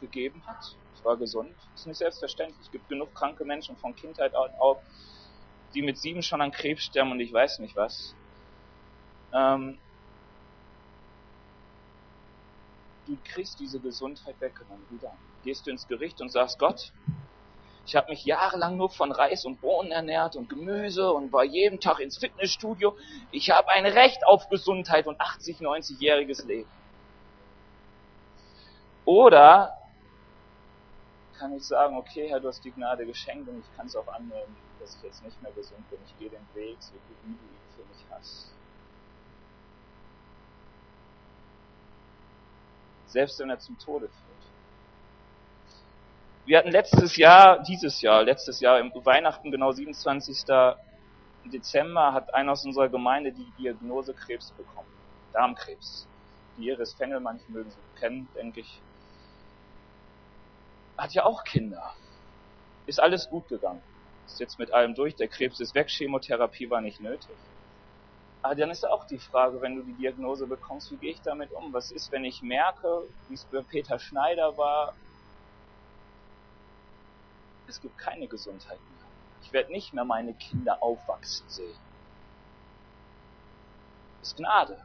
[0.00, 0.76] gegeben hat?
[0.96, 1.54] Ich war gesund.
[1.74, 2.60] Ist nicht selbstverständlich.
[2.60, 4.78] Es gibt genug kranke Menschen von Kindheit auf,
[5.74, 8.14] die mit sieben schon an Krebs sterben und ich weiß nicht was.
[9.32, 9.78] Ähm,
[13.06, 14.84] du kriegst diese Gesundheit weggenommen.
[14.90, 15.12] Wieder.
[15.44, 16.92] Gehst du ins Gericht und sagst, Gott,
[17.86, 21.80] ich habe mich jahrelang nur von Reis und Bohnen ernährt und Gemüse und war jeden
[21.80, 22.96] Tag ins Fitnessstudio.
[23.32, 26.70] Ich habe ein Recht auf Gesundheit und 80, 90-jähriges Leben.
[29.04, 29.76] Oder
[31.38, 34.06] kann ich sagen, okay, Herr, du hast die Gnade geschenkt und ich kann es auch
[34.08, 35.98] annehmen, dass ich jetzt nicht mehr gesund bin.
[36.06, 37.38] Ich gehe den Weg, so wie du ihn
[37.74, 38.52] für mich hast.
[43.06, 44.29] Selbst wenn er zum Tode führt.
[46.46, 50.44] Wir hatten letztes Jahr, dieses Jahr, letztes Jahr im Weihnachten, genau 27.
[51.44, 54.88] Dezember, hat einer aus unserer Gemeinde die Diagnose Krebs bekommen.
[55.32, 56.06] Darmkrebs.
[56.56, 58.82] Die Iris Fennel, manche mögen sie kennen, denke ich.
[60.96, 61.94] Hat ja auch Kinder.
[62.86, 63.82] Ist alles gut gegangen.
[64.26, 67.36] Ist jetzt mit allem durch, der Krebs ist weg, Chemotherapie war nicht nötig.
[68.42, 71.52] Aber dann ist auch die Frage, wenn du die Diagnose bekommst, wie gehe ich damit
[71.52, 71.72] um?
[71.72, 74.94] Was ist, wenn ich merke, wie es bei Peter Schneider war,
[77.70, 79.06] es gibt keine Gesundheit mehr.
[79.42, 81.78] Ich werde nicht mehr meine Kinder aufwachsen sehen.
[84.20, 84.76] Es ist Gnade.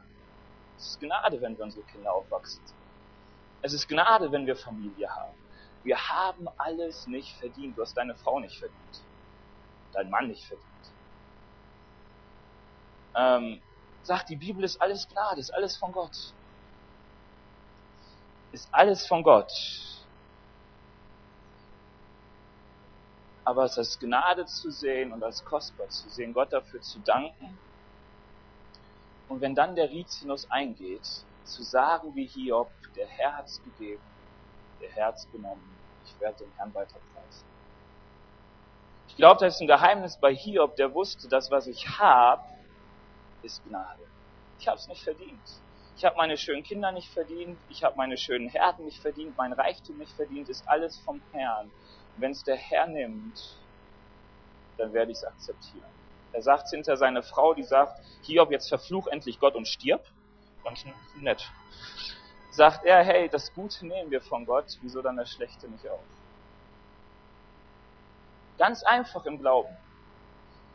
[0.78, 2.76] Es ist Gnade, wenn wir unsere Kinder aufwachsen sehen.
[3.62, 5.34] Es ist Gnade, wenn wir Familie haben.
[5.82, 7.76] Wir haben alles nicht verdient.
[7.76, 9.02] Du hast deine Frau nicht verdient.
[9.92, 10.66] Dein Mann nicht verdient.
[13.14, 13.62] Ähm,
[14.02, 16.32] sagt die Bibel, ist alles Gnade, ist alles von Gott.
[18.52, 19.52] Ist alles von Gott.
[23.46, 27.56] Aber es als Gnade zu sehen und als kostbar zu sehen, Gott dafür zu danken.
[29.28, 31.08] Und wenn dann der Rizinus eingeht,
[31.44, 34.02] zu sagen wie Hiob, der Herr hat's gegeben,
[34.80, 35.62] der Herr hat's genommen,
[36.04, 37.46] ich werde den Herrn weiter preisen.
[39.06, 42.42] Ich glaube, das ist ein Geheimnis bei Hiob, der wusste, dass was ich habe,
[43.44, 44.02] ist Gnade.
[44.58, 45.62] Ich habe es nicht verdient.
[45.96, 49.52] Ich habe meine schönen Kinder nicht verdient, ich habe meine schönen Herden nicht verdient, mein
[49.52, 51.70] Reichtum nicht verdient, ist alles vom Herrn
[52.18, 53.56] wenn es der Herr nimmt,
[54.78, 55.84] dann werde ich es akzeptieren.
[56.32, 60.04] Er sagt hinter seine Frau, die sagt, Hiob, jetzt verfluch endlich Gott und stirb.
[60.64, 60.84] Ganz
[61.20, 61.50] nett.
[62.50, 66.02] Sagt er, hey, das Gute nehmen wir von Gott, wieso dann das Schlechte nicht auch?
[68.58, 69.74] Ganz einfach im Glauben.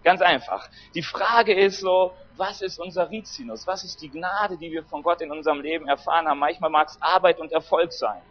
[0.04, 0.68] Ganz einfach.
[0.96, 3.68] Die Frage ist so, was ist unser Rizinus?
[3.68, 6.40] Was ist die Gnade, die wir von Gott in unserem Leben erfahren haben?
[6.40, 8.22] Manchmal mag es Arbeit und Erfolg sein.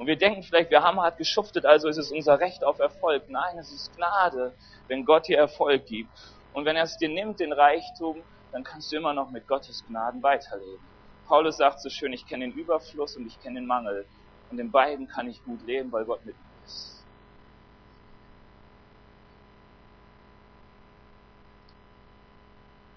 [0.00, 3.28] Und wir denken vielleicht, wir haben hart geschuftet, also ist es unser Recht auf Erfolg.
[3.28, 4.54] Nein, es ist Gnade,
[4.88, 6.08] wenn Gott dir Erfolg gibt.
[6.54, 9.84] Und wenn er es dir nimmt, den Reichtum, dann kannst du immer noch mit Gottes
[9.86, 10.80] Gnaden weiterleben.
[11.26, 14.06] Paulus sagt so schön, ich kenne den Überfluss und ich kenne den Mangel.
[14.50, 17.04] Und in beiden kann ich gut leben, weil Gott mit mir ist.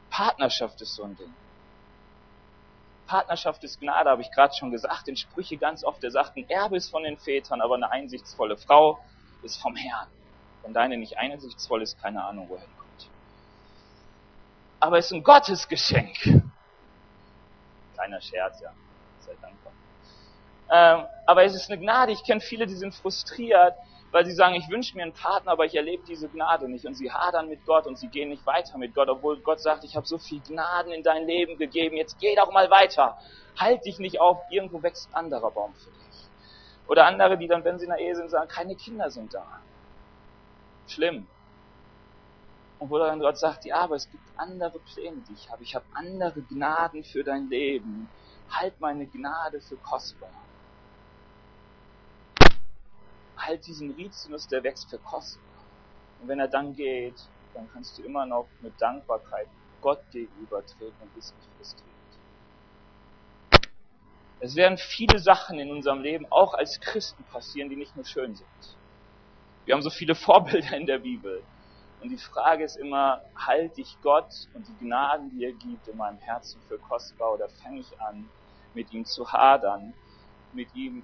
[0.10, 1.34] Partnerschaft ist so ein Ding.
[3.08, 6.50] Partnerschaft ist Gnade, habe ich gerade schon gesagt, in Sprüche ganz oft, der sagt, ein
[6.50, 9.00] Erbe ist von den Vätern, aber eine einsichtsvolle Frau
[9.42, 10.08] ist vom Herrn.
[10.64, 13.10] Wenn deine nicht einsichtsvoll ist, keine Ahnung, woher die kommt.
[14.80, 16.18] Aber es ist ein Gottesgeschenk.
[17.94, 18.72] Kleiner Scherz, ja.
[19.20, 19.74] Seid dankbar.
[20.72, 22.14] Ähm, aber es ist eine Gnade.
[22.14, 23.76] Ich kenne viele, die sind frustriert,
[24.14, 26.86] weil sie sagen, ich wünsche mir einen Partner, aber ich erlebe diese Gnade nicht.
[26.86, 29.84] Und sie hadern mit Gott und sie gehen nicht weiter mit Gott, obwohl Gott sagt,
[29.84, 33.18] ich habe so viel Gnaden in dein Leben gegeben, jetzt geh doch mal weiter.
[33.58, 36.28] Halt dich nicht auf, irgendwo wächst ein anderer Baum für dich.
[36.88, 39.48] Oder andere, die dann, wenn sie in der Ehe sind, sagen, keine Kinder sind da.
[40.88, 41.26] Schlimm.
[42.78, 45.64] Und wo dann Gott sagt, ja, aber es gibt andere Pläne, die ich habe.
[45.64, 48.08] Ich habe andere Gnaden für dein Leben.
[48.52, 50.30] Halt meine Gnade für kostbar
[53.38, 55.42] halt diesen Rizinus, der wächst für Kosten.
[56.22, 57.16] Und wenn er dann geht,
[57.54, 59.48] dann kannst du immer noch mit Dankbarkeit
[59.82, 61.94] Gott gegenüber treten und bist nicht frustriert.
[64.40, 68.36] Es werden viele Sachen in unserem Leben auch als Christen passieren, die nicht nur schön
[68.36, 68.78] sind.
[69.66, 71.44] Wir haben so viele Vorbilder in der Bibel.
[72.02, 75.96] Und die Frage ist immer, halte ich Gott und die Gnaden, die er gibt, in
[75.96, 78.30] meinem Herzen für kostbar oder fange ich an,
[78.74, 79.94] mit ihm zu hadern,
[80.52, 81.04] mit ihm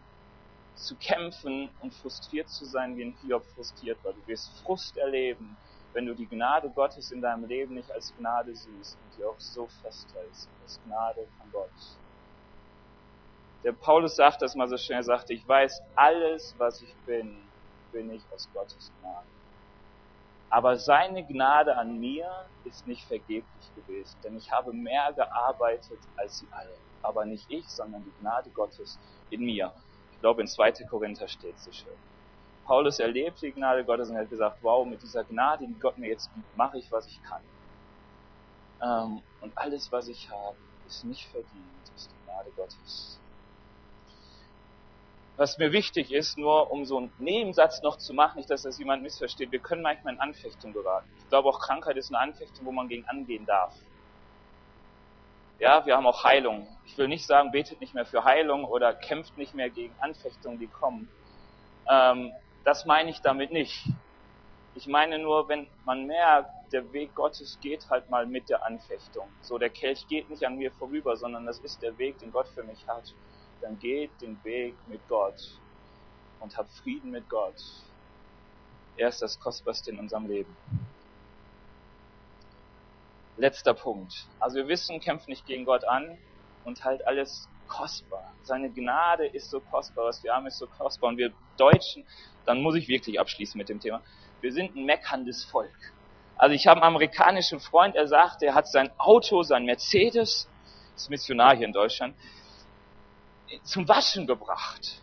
[0.80, 4.14] zu kämpfen und frustriert zu sein, wie ein Hiob frustriert war.
[4.14, 5.58] Du wirst Frust erleben,
[5.94, 9.40] wenn du die Gnade Gottes in deinem Leben nicht als Gnade siehst und die auch
[9.40, 12.00] so festhältst, als Gnade von Gott.
[13.64, 17.52] Der Paulus sagt das mal so schön, er sagte, ich weiß, alles, was ich bin,
[17.92, 19.28] bin ich aus Gottes Gnade.
[20.50, 26.40] Aber seine Gnade an mir ist nicht vergeblich gewesen, denn ich habe mehr gearbeitet als
[26.40, 26.80] sie alle.
[27.02, 28.98] Aber nicht ich, sondern die Gnade Gottes
[29.30, 29.74] in mir.
[30.20, 30.74] Ich glaube, in 2.
[30.90, 31.98] Korinther steht es so schön.
[32.66, 36.10] Paulus erlebt die Gnade Gottes und hat gesagt, wow, mit dieser Gnade, die Gott mir
[36.10, 37.42] jetzt gibt, mache ich, was ich kann.
[38.82, 43.20] Ähm, und alles, was ich habe, ist nicht verdient, ist die Gnade Gottes
[45.40, 48.78] was mir wichtig ist, nur um so einen Nebensatz noch zu machen, nicht, dass das
[48.78, 51.08] jemand missversteht, wir können manchmal in Anfechtung geraten.
[51.18, 53.74] Ich glaube auch Krankheit ist eine Anfechtung, wo man gegen angehen darf.
[55.60, 56.68] Ja, wir haben auch Heilung.
[56.86, 60.60] Ich will nicht sagen, betet nicht mehr für Heilung oder kämpft nicht mehr gegen Anfechtungen,
[60.60, 61.10] die kommen.
[61.90, 62.32] Ähm,
[62.64, 63.88] das meine ich damit nicht.
[64.76, 69.28] Ich meine nur, wenn man merkt, der Weg Gottes geht halt mal mit der Anfechtung.
[69.42, 72.48] So, der Kelch geht nicht an mir vorüber, sondern das ist der Weg, den Gott
[72.50, 73.14] für mich hat
[73.62, 75.60] dann geht den Weg mit Gott
[76.40, 77.56] und habt Frieden mit Gott.
[78.98, 80.56] Er ist das Kostbarste in unserem Leben.
[83.40, 84.28] Letzter Punkt.
[84.40, 86.18] Also wir wissen, kämpft nicht gegen Gott an
[86.66, 88.34] und halt alles kostbar.
[88.44, 91.10] Seine Gnade ist so kostbar, was wir haben, ist so kostbar.
[91.10, 92.06] Und wir Deutschen,
[92.46, 94.02] dann muss ich wirklich abschließen mit dem Thema.
[94.42, 95.94] Wir sind ein meckerndes Volk.
[96.36, 100.50] Also ich habe einen amerikanischen Freund, er sagt, er hat sein Auto, sein Mercedes,
[100.96, 102.16] ist Missionar hier in Deutschland,
[103.64, 105.02] zum Waschen gebracht.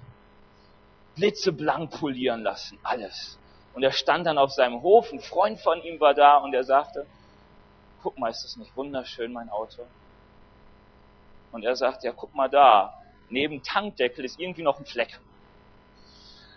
[1.15, 3.39] Blitzeblank polieren lassen, alles.
[3.75, 6.65] Und er stand dann auf seinem Hof, ein Freund von ihm war da und er
[6.65, 7.07] sagte,
[8.03, 9.87] guck mal, ist das nicht wunderschön, mein Auto?
[11.53, 12.95] Und er sagt, ja, guck mal da,
[13.29, 15.19] neben Tankdeckel ist irgendwie noch ein Fleck.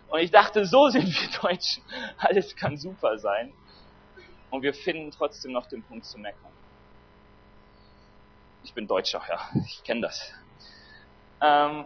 [0.09, 1.83] Und ich dachte, so sind wir Deutschen.
[2.17, 3.53] Alles kann super sein.
[4.49, 6.51] Und wir finden trotzdem noch den Punkt zu meckern.
[8.63, 10.33] Ich bin Deutscher, ja, ich kenne das
[11.41, 11.85] ähm,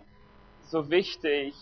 [0.66, 1.54] so wichtig.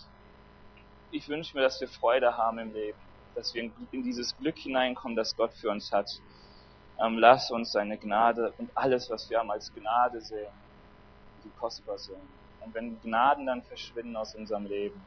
[1.10, 2.98] Ich wünsche mir, dass wir Freude haben im Leben,
[3.34, 6.08] dass wir in dieses Glück hineinkommen, das Gott für uns hat.
[7.02, 10.52] Ähm, lass uns seine Gnade und alles, was wir haben, als Gnade sehen,
[11.44, 12.20] die kostbar sind.
[12.60, 15.02] Und wenn Gnaden dann verschwinden aus unserem Leben,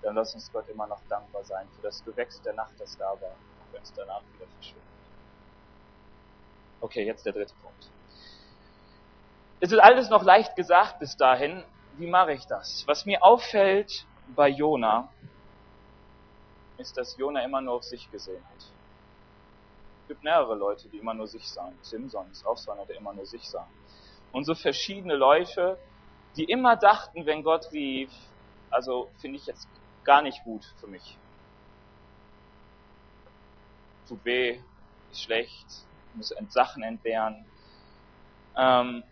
[0.00, 3.10] dann lass uns Gott immer noch dankbar sein für das Gewächs der Nacht, das da
[3.20, 3.36] war,
[3.72, 4.88] wenn es danach wieder verschwindet.
[6.80, 7.90] Okay, jetzt der dritte Punkt.
[9.60, 11.62] Es ist alles noch leicht gesagt bis dahin,
[11.98, 12.84] wie mache ich das?
[12.86, 15.10] Was mir auffällt bei Jona,
[16.78, 18.79] ist, dass Jona immer nur auf sich gesehen hat.
[20.10, 21.78] Es gibt mehrere Leute, die immer nur sich sahen.
[21.82, 23.68] Simson ist auch so einer, der immer nur sich sah.
[24.32, 25.78] Und so verschiedene Leute,
[26.36, 28.10] die immer dachten, wenn Gott rief,
[28.70, 29.68] also finde ich jetzt
[30.02, 31.16] gar nicht gut für mich.
[34.08, 34.60] Tut weh,
[35.12, 37.44] ist schlecht, muss Sachen entbehren.
[38.56, 39.04] Ähm,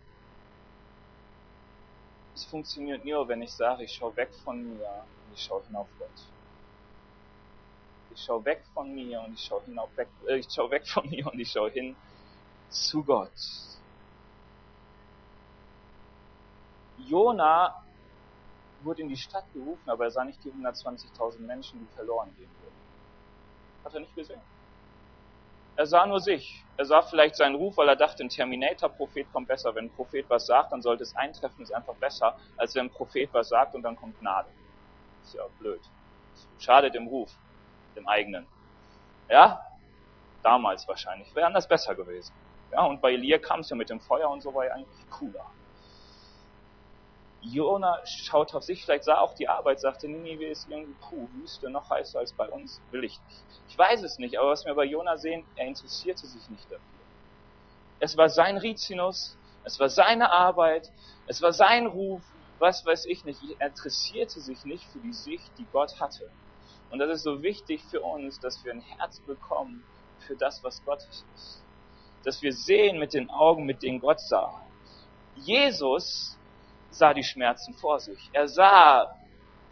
[2.35, 5.77] es funktioniert nur, wenn ich sage, ich schaue weg von mir und ich schaue hin
[5.77, 6.38] auf Gott.
[8.11, 10.87] Ich schaue weg von mir und ich schaue hin auf weg, äh, ich schaue weg
[10.87, 11.95] von mir und ich schaue hin
[12.69, 13.31] zu Gott.
[16.97, 17.83] Jona
[18.81, 22.49] wurde in die Stadt gerufen, aber er sah nicht die 120.000 Menschen, die verloren gehen
[22.61, 22.75] würden.
[23.83, 24.41] Hat er nicht gesehen.
[25.75, 26.65] Er sah nur sich.
[26.75, 29.73] Er sah vielleicht seinen Ruf, weil er dachte, ein Terminator-Prophet kommt besser.
[29.75, 32.89] Wenn ein Prophet was sagt, dann sollte es eintreffen, ist einfach besser, als wenn ein
[32.89, 34.49] Prophet was sagt und dann kommt Gnade.
[35.23, 35.81] ist ja blöd.
[36.33, 37.31] Das schadet dem Ruf,
[37.99, 38.47] dem eigenen.
[39.29, 39.61] Ja?
[40.43, 41.33] Damals wahrscheinlich.
[41.35, 42.33] Wäre anders besser gewesen.
[42.71, 45.09] Ja, und bei Elia kam es ja mit dem Feuer und so war ja eigentlich
[45.09, 45.45] cooler.
[47.41, 51.69] Jona schaut auf sich, vielleicht sah auch die Arbeit, sagte, Ninive ist irgendwie, puh, Wüste,
[51.69, 53.43] noch heißer als bei uns, will ich nicht.
[53.69, 56.79] Ich weiß es nicht, aber was wir bei Jona sehen, er interessierte sich nicht dafür.
[58.01, 60.91] Es war sein Rizinus, es war seine Arbeit,
[61.27, 62.21] es war sein Ruf,
[62.59, 63.39] was weiß ich nicht.
[63.59, 66.29] Er interessierte sich nicht für die Sicht, die Gott hatte.
[66.91, 69.83] Und das ist so wichtig für uns, dass wir ein Herz bekommen
[70.19, 71.63] für das, was Gottes ist.
[72.23, 74.61] Dass wir sehen mit den Augen, mit denen Gott sah.
[75.35, 76.37] Jesus
[76.89, 78.29] sah die Schmerzen vor sich.
[78.33, 79.15] Er sah,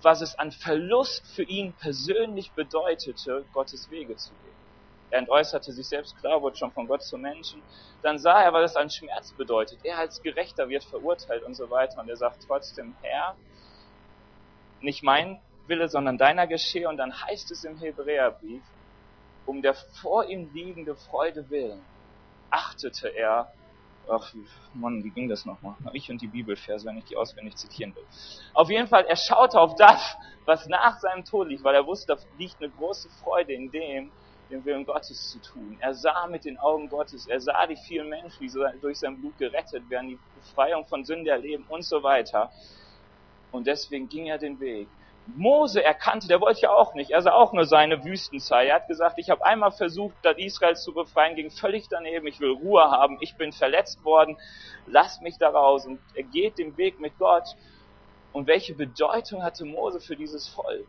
[0.02, 4.58] was es an Verlust für ihn persönlich bedeutete, Gottes Wege zu gehen.
[5.10, 7.62] Er entäußerte sich selbst klar, wurde schon von Gott zum Menschen.
[8.02, 9.80] Dann sah er, was es an Schmerz bedeutet.
[9.84, 12.02] Er als Gerechter wird verurteilt und so weiter.
[12.02, 13.36] Und er sagt trotzdem, Herr,
[14.82, 16.88] nicht mein Wille, sondern deiner geschehe.
[16.90, 18.64] Und dann heißt es im Hebräerbrief,
[19.46, 21.82] um der vor ihm liegende Freude willen,
[22.50, 23.52] achtete er
[24.10, 24.34] ach
[24.74, 25.76] Mann, wie ging das nochmal?
[25.94, 28.06] Ich und die Bibelverse, wenn ich die auswendig zitieren will.
[28.54, 30.16] Auf jeden Fall, er schaute auf das,
[30.46, 34.12] was nach seinem Tod liegt, weil er wusste, da liegt eine große Freude in dem,
[34.50, 35.78] den Willen Gottes zu tun.
[35.82, 39.38] Er sah mit den Augen Gottes, er sah die vielen Menschen, die durch sein Blut
[39.38, 42.50] gerettet werden, die Befreiung von Sünde erleben und so weiter.
[43.52, 44.88] Und deswegen ging er den Weg.
[45.36, 48.68] Mose erkannte, der wollte ja auch nicht, er sah auch nur seine Wüstenzeit.
[48.68, 52.40] Er hat gesagt, ich habe einmal versucht, das Israel zu befreien, ging völlig daneben, ich
[52.40, 54.38] will Ruhe haben, ich bin verletzt worden,
[54.86, 55.86] lass mich da raus.
[55.86, 57.56] Und er geht den Weg mit Gott.
[58.32, 60.88] Und welche Bedeutung hatte Mose für dieses Volk?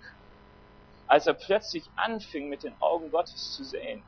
[1.07, 4.03] Als er plötzlich anfing, mit den Augen Gottes zu sehen.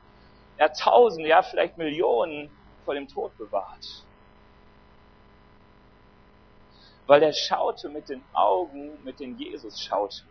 [0.57, 2.49] Er hat Tausende, ja vielleicht Millionen
[2.85, 4.05] vor dem Tod bewahrt
[7.07, 10.23] weil er schaute mit den Augen, mit denen Jesus schaute.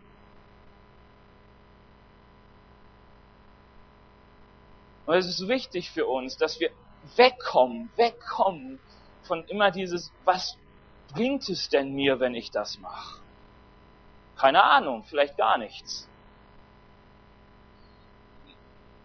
[5.05, 6.71] Und es ist wichtig für uns, dass wir
[7.15, 8.79] wegkommen, wegkommen
[9.23, 10.57] von immer dieses, was
[11.13, 13.21] bringt es denn mir, wenn ich das mache?
[14.37, 16.07] Keine Ahnung, vielleicht gar nichts.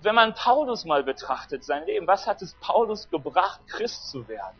[0.03, 4.57] Wenn man Paulus mal betrachtet, sein Leben, was hat es Paulus gebracht, Christ zu werden?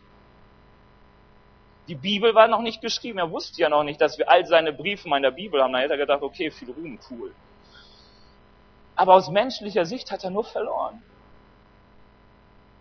[1.89, 3.19] Die Bibel war noch nicht geschrieben.
[3.19, 5.73] Er wusste ja noch nicht, dass wir all seine Briefe in der Bibel haben.
[5.73, 7.35] Da hätte er gedacht, okay, viel Ruhm, cool.
[8.97, 11.03] Aber aus menschlicher Sicht hat er nur verloren.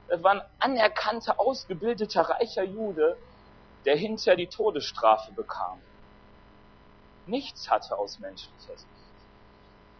[0.07, 3.17] Er war ein anerkannter, ausgebildeter, reicher Jude,
[3.85, 5.79] der hinterher die Todesstrafe bekam.
[7.27, 8.87] Nichts hatte aus menschlicher Sicht.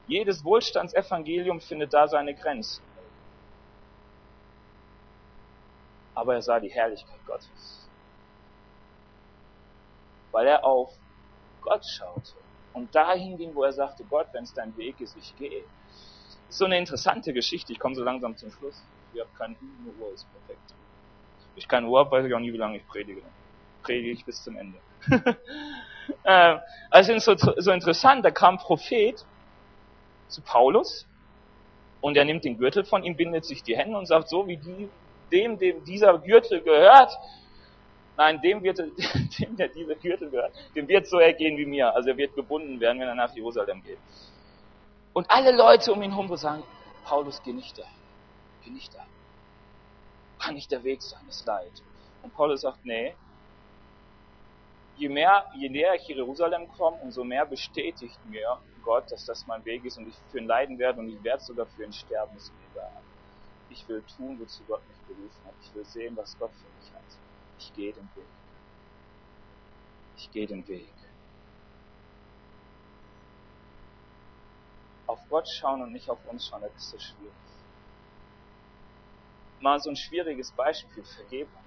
[0.08, 2.84] Jedes Wohlstandsevangelium findet da seine Grenzen.
[6.14, 7.85] Aber er sah die Herrlichkeit Gottes
[10.36, 10.92] weil er auf
[11.62, 12.34] Gott schaute
[12.74, 15.62] und dahin ging, wo er sagte, Gott, wenn es dein Weg ist, ich gehe.
[15.62, 17.72] Das ist so eine interessante Geschichte.
[17.72, 18.84] Ich komme so langsam zum Schluss.
[19.14, 19.56] Ich habe keine
[19.98, 20.74] Uhr, ist perfekt.
[21.56, 23.22] Ich keine Uhr weiß ich auch nie, wie lange ich predige.
[23.82, 24.78] Predige ich bis zum Ende.
[26.24, 26.58] äh,
[26.90, 29.26] also ist so, so interessant, da kam ein Prophet
[30.28, 31.08] zu Paulus
[32.02, 34.58] und er nimmt den Gürtel von ihm, bindet sich die Hände und sagt, so wie
[34.58, 34.90] die,
[35.32, 37.18] dem, dem dieser Gürtel gehört,
[38.18, 38.80] Nein, dem wird,
[39.40, 41.94] dem der diese Gürtel gehört, dem wird so ergehen wie mir.
[41.94, 43.98] Also er wird gebunden werden, wenn er nach Jerusalem geht.
[45.14, 46.64] Und alle Leute um ihn herum sagen,
[47.04, 47.84] Paulus, geh nicht da.
[48.64, 49.06] Geh nicht da.
[50.40, 51.72] Kann nicht der Weg sein, ist leid.
[52.24, 53.16] Und Paulus sagt, nee.
[54.98, 59.64] Je mehr, je näher ich Jerusalem komme, umso mehr bestätigt mir Gott, dass das mein
[59.66, 62.36] Weg ist und ich für ihn leiden werde und ich werde sogar für ihn sterben,
[62.38, 63.02] ist mir egal.
[63.70, 65.54] Ich will tun, wozu Gott mich berufen hat.
[65.62, 67.25] Ich will sehen, was Gott für mich hat.
[67.60, 68.26] Ich gehe den Weg.
[70.18, 70.88] Ich gehe den Weg.
[75.08, 77.34] Auf Gott schauen und nicht auf uns schauen, das ist so schwierig.
[79.60, 81.64] Mal so ein schwieriges Beispiel, Vergebung.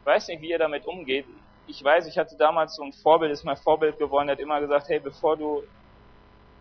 [0.00, 1.26] Ich weiß nicht, wie ihr damit umgeht.
[1.66, 4.60] Ich weiß, ich hatte damals so ein Vorbild, ist mein Vorbild geworden, der hat immer
[4.60, 5.64] gesagt, hey, bevor du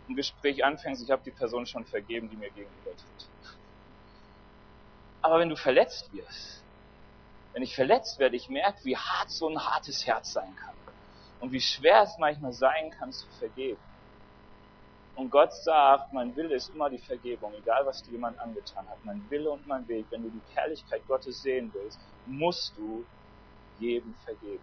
[0.09, 3.27] ein Gespräch anfängst, ich habe die Person schon vergeben, die mir gegenüber tut.
[5.21, 6.64] Aber wenn du verletzt wirst,
[7.55, 10.75] wenn ich verletzt werde, ich merke, wie hart so ein hartes Herz sein kann.
[11.39, 13.79] Und wie schwer es manchmal sein kann, zu vergeben.
[15.15, 18.97] Und Gott sagt, mein Wille ist immer die Vergebung, egal was dir jemand angetan hat.
[19.05, 23.05] Mein Wille und mein Weg, wenn du die Herrlichkeit Gottes sehen willst, musst du
[23.79, 24.61] jedem vergeben.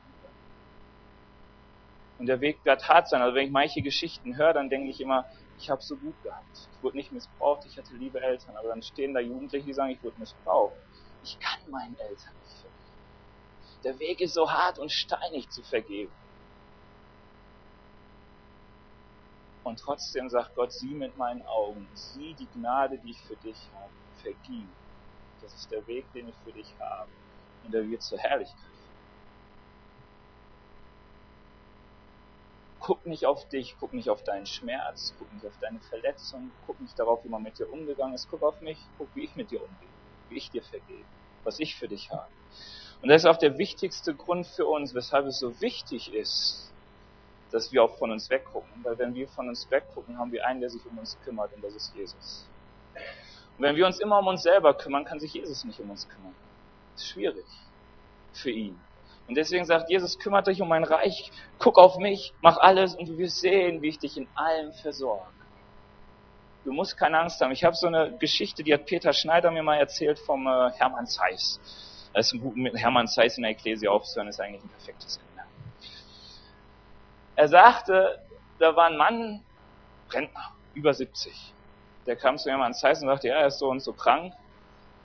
[2.18, 3.22] Und der Weg wird hart sein.
[3.22, 5.24] Also wenn ich manche Geschichten höre, dann denke ich immer,
[5.58, 6.68] ich habe so gut gehabt.
[6.76, 8.54] Ich wurde nicht missbraucht, ich hatte liebe Eltern.
[8.54, 10.74] Aber dann stehen da Jugendliche, die sagen, ich wurde missbraucht.
[11.24, 12.61] Ich kann meinen Eltern nicht.
[13.84, 16.12] Der Weg ist so hart und steinig zu vergeben.
[19.64, 23.56] Und trotzdem sagt Gott, sieh mit meinen Augen, sieh die Gnade, die ich für dich
[23.74, 24.68] habe, vergib.
[25.40, 27.10] Das ist der Weg, den ich für dich habe.
[27.64, 28.56] Und er wird zur Herrlichkeit.
[32.80, 36.80] Guck nicht auf dich, guck nicht auf deinen Schmerz, guck nicht auf deine Verletzung, guck
[36.80, 39.52] nicht darauf, wie man mit dir umgegangen ist, guck auf mich, guck, wie ich mit
[39.52, 39.88] dir umgehe,
[40.28, 41.06] wie ich dir vergebe,
[41.44, 42.28] was ich für dich habe.
[43.02, 46.72] Und das ist auch der wichtigste Grund für uns, weshalb es so wichtig ist,
[47.50, 48.70] dass wir auch von uns weggucken.
[48.84, 51.64] Weil wenn wir von uns weggucken, haben wir einen, der sich um uns kümmert, und
[51.64, 52.48] das ist Jesus.
[53.58, 56.08] Und wenn wir uns immer um uns selber kümmern, kann sich Jesus nicht um uns
[56.08, 56.34] kümmern.
[56.94, 57.44] Das ist schwierig
[58.32, 58.78] für ihn.
[59.28, 63.08] Und deswegen sagt Jesus, kümmert euch um mein Reich, guck auf mich, mach alles und
[63.08, 65.26] du wirst sehen, wie ich dich in allem versorge.
[66.64, 67.50] Du musst keine Angst haben.
[67.50, 71.06] Ich habe so eine Geschichte, die hat Peter Schneider mir mal erzählt vom äh, Hermann
[71.06, 71.58] Zeiss.
[72.14, 75.44] Das ist mit Hermann Zeiss in der Ekklesia aufzuhören, ist eigentlich ein perfektes Ende.
[77.36, 78.20] Er sagte,
[78.58, 79.42] da war ein Mann,
[80.10, 81.54] Rentner, über 70.
[82.06, 84.34] Der kam zu Hermann Zeiss und sagte, ja, er ist so und so krank.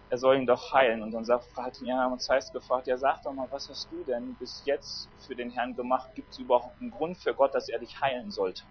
[0.10, 1.02] er soll ihn doch heilen.
[1.02, 4.04] Und dann sagt, hat ihn Hermann Zeiss gefragt, ja sag doch mal, was hast du
[4.04, 6.10] denn bis jetzt für den Herrn gemacht?
[6.16, 8.64] Gibt es überhaupt einen Grund für Gott, dass er dich heilen sollte?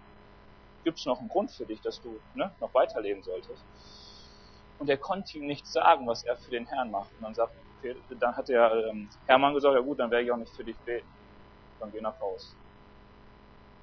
[0.83, 3.63] Gibt es noch einen Grund für dich, dass du ne, noch weiterleben solltest?
[4.79, 7.11] Und er konnte ihm nicht sagen, was er für den Herrn macht.
[7.17, 7.53] Und dann, sagt,
[8.19, 10.77] dann hat der ähm, Hermann gesagt, ja gut, dann werde ich auch nicht für dich
[10.77, 11.07] beten.
[11.79, 12.55] Dann geh nach Haus.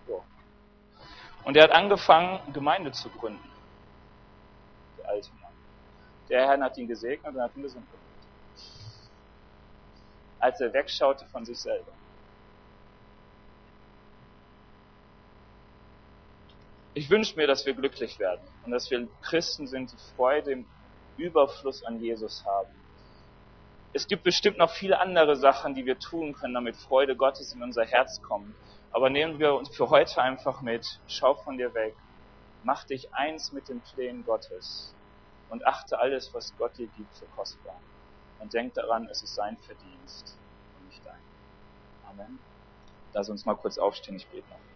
[0.07, 0.22] So.
[1.45, 3.51] Und er hat angefangen, Gemeinde zu gründen.
[4.99, 5.53] Der alte Mann.
[6.28, 8.05] Der Herr hat ihn gesegnet und hat ihn gesund gemacht.
[10.40, 11.92] Als er wegschaute von sich selber.
[16.95, 20.66] Ich wünsche mir, dass wir glücklich werden und dass wir Christen sind, die Freude im
[21.16, 22.84] Überfluss an Jesus haben.
[23.97, 27.62] Es gibt bestimmt noch viele andere Sachen, die wir tun können, damit Freude Gottes in
[27.62, 28.53] unser Herz kommt.
[28.90, 31.95] Aber nehmen wir uns für heute einfach mit, schau von dir weg,
[32.64, 34.92] mach dich eins mit den Plänen Gottes
[35.49, 37.80] und achte alles, was Gott dir gibt, für kostbar.
[38.40, 40.36] Und denk daran, es ist sein Verdienst
[40.76, 41.22] und nicht dein.
[42.11, 42.40] Amen.
[43.12, 44.74] Lass uns mal kurz aufstehen, ich bete noch.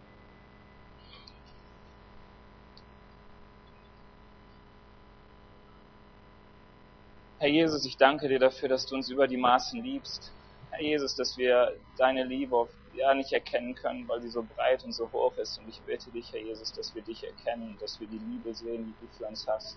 [7.39, 10.33] Herr Jesus, ich danke dir dafür, dass du uns über die Maßen liebst.
[10.71, 14.93] Herr Jesus, dass wir deine Liebe ja nicht erkennen können, weil sie so breit und
[14.93, 15.59] so hoch ist.
[15.59, 18.87] Und ich bitte dich, Herr Jesus, dass wir dich erkennen, dass wir die Liebe sehen,
[18.87, 19.77] die du für uns hast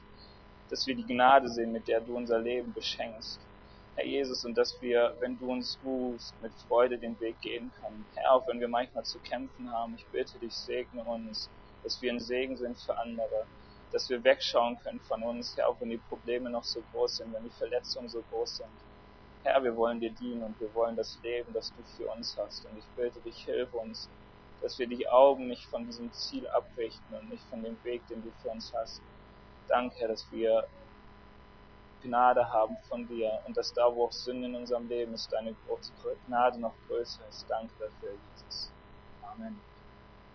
[0.70, 3.48] dass wir die Gnade sehen, mit der du unser Leben beschenkst.
[3.96, 8.08] Herr Jesus, und dass wir, wenn du uns rufst, mit Freude den Weg gehen können.
[8.16, 11.50] Herr, auch wenn wir manchmal zu kämpfen haben, ich bitte dich, segne uns,
[11.84, 13.48] dass wir ein Segen sind für andere,
[13.92, 17.34] dass wir wegschauen können von uns, Herr, auch wenn die Probleme noch so groß sind,
[17.34, 18.70] wenn die Verletzungen so groß sind.
[19.44, 22.66] Herr, wir wollen dir dienen und wir wollen das Leben, das du für uns hast.
[22.66, 24.08] Und ich bitte dich, hilf uns,
[24.62, 28.22] dass wir die Augen nicht von diesem Ziel abrichten und nicht von dem Weg, den
[28.24, 29.02] du für uns hast.
[29.68, 30.68] Danke, Herr, dass wir
[32.04, 35.56] Gnade haben von dir und dass da, wo auch Sünde in unserem Leben ist, deine
[36.28, 37.46] Gnade noch größer ist.
[37.50, 38.72] Danke dafür, Jesus.
[39.24, 39.71] Amen.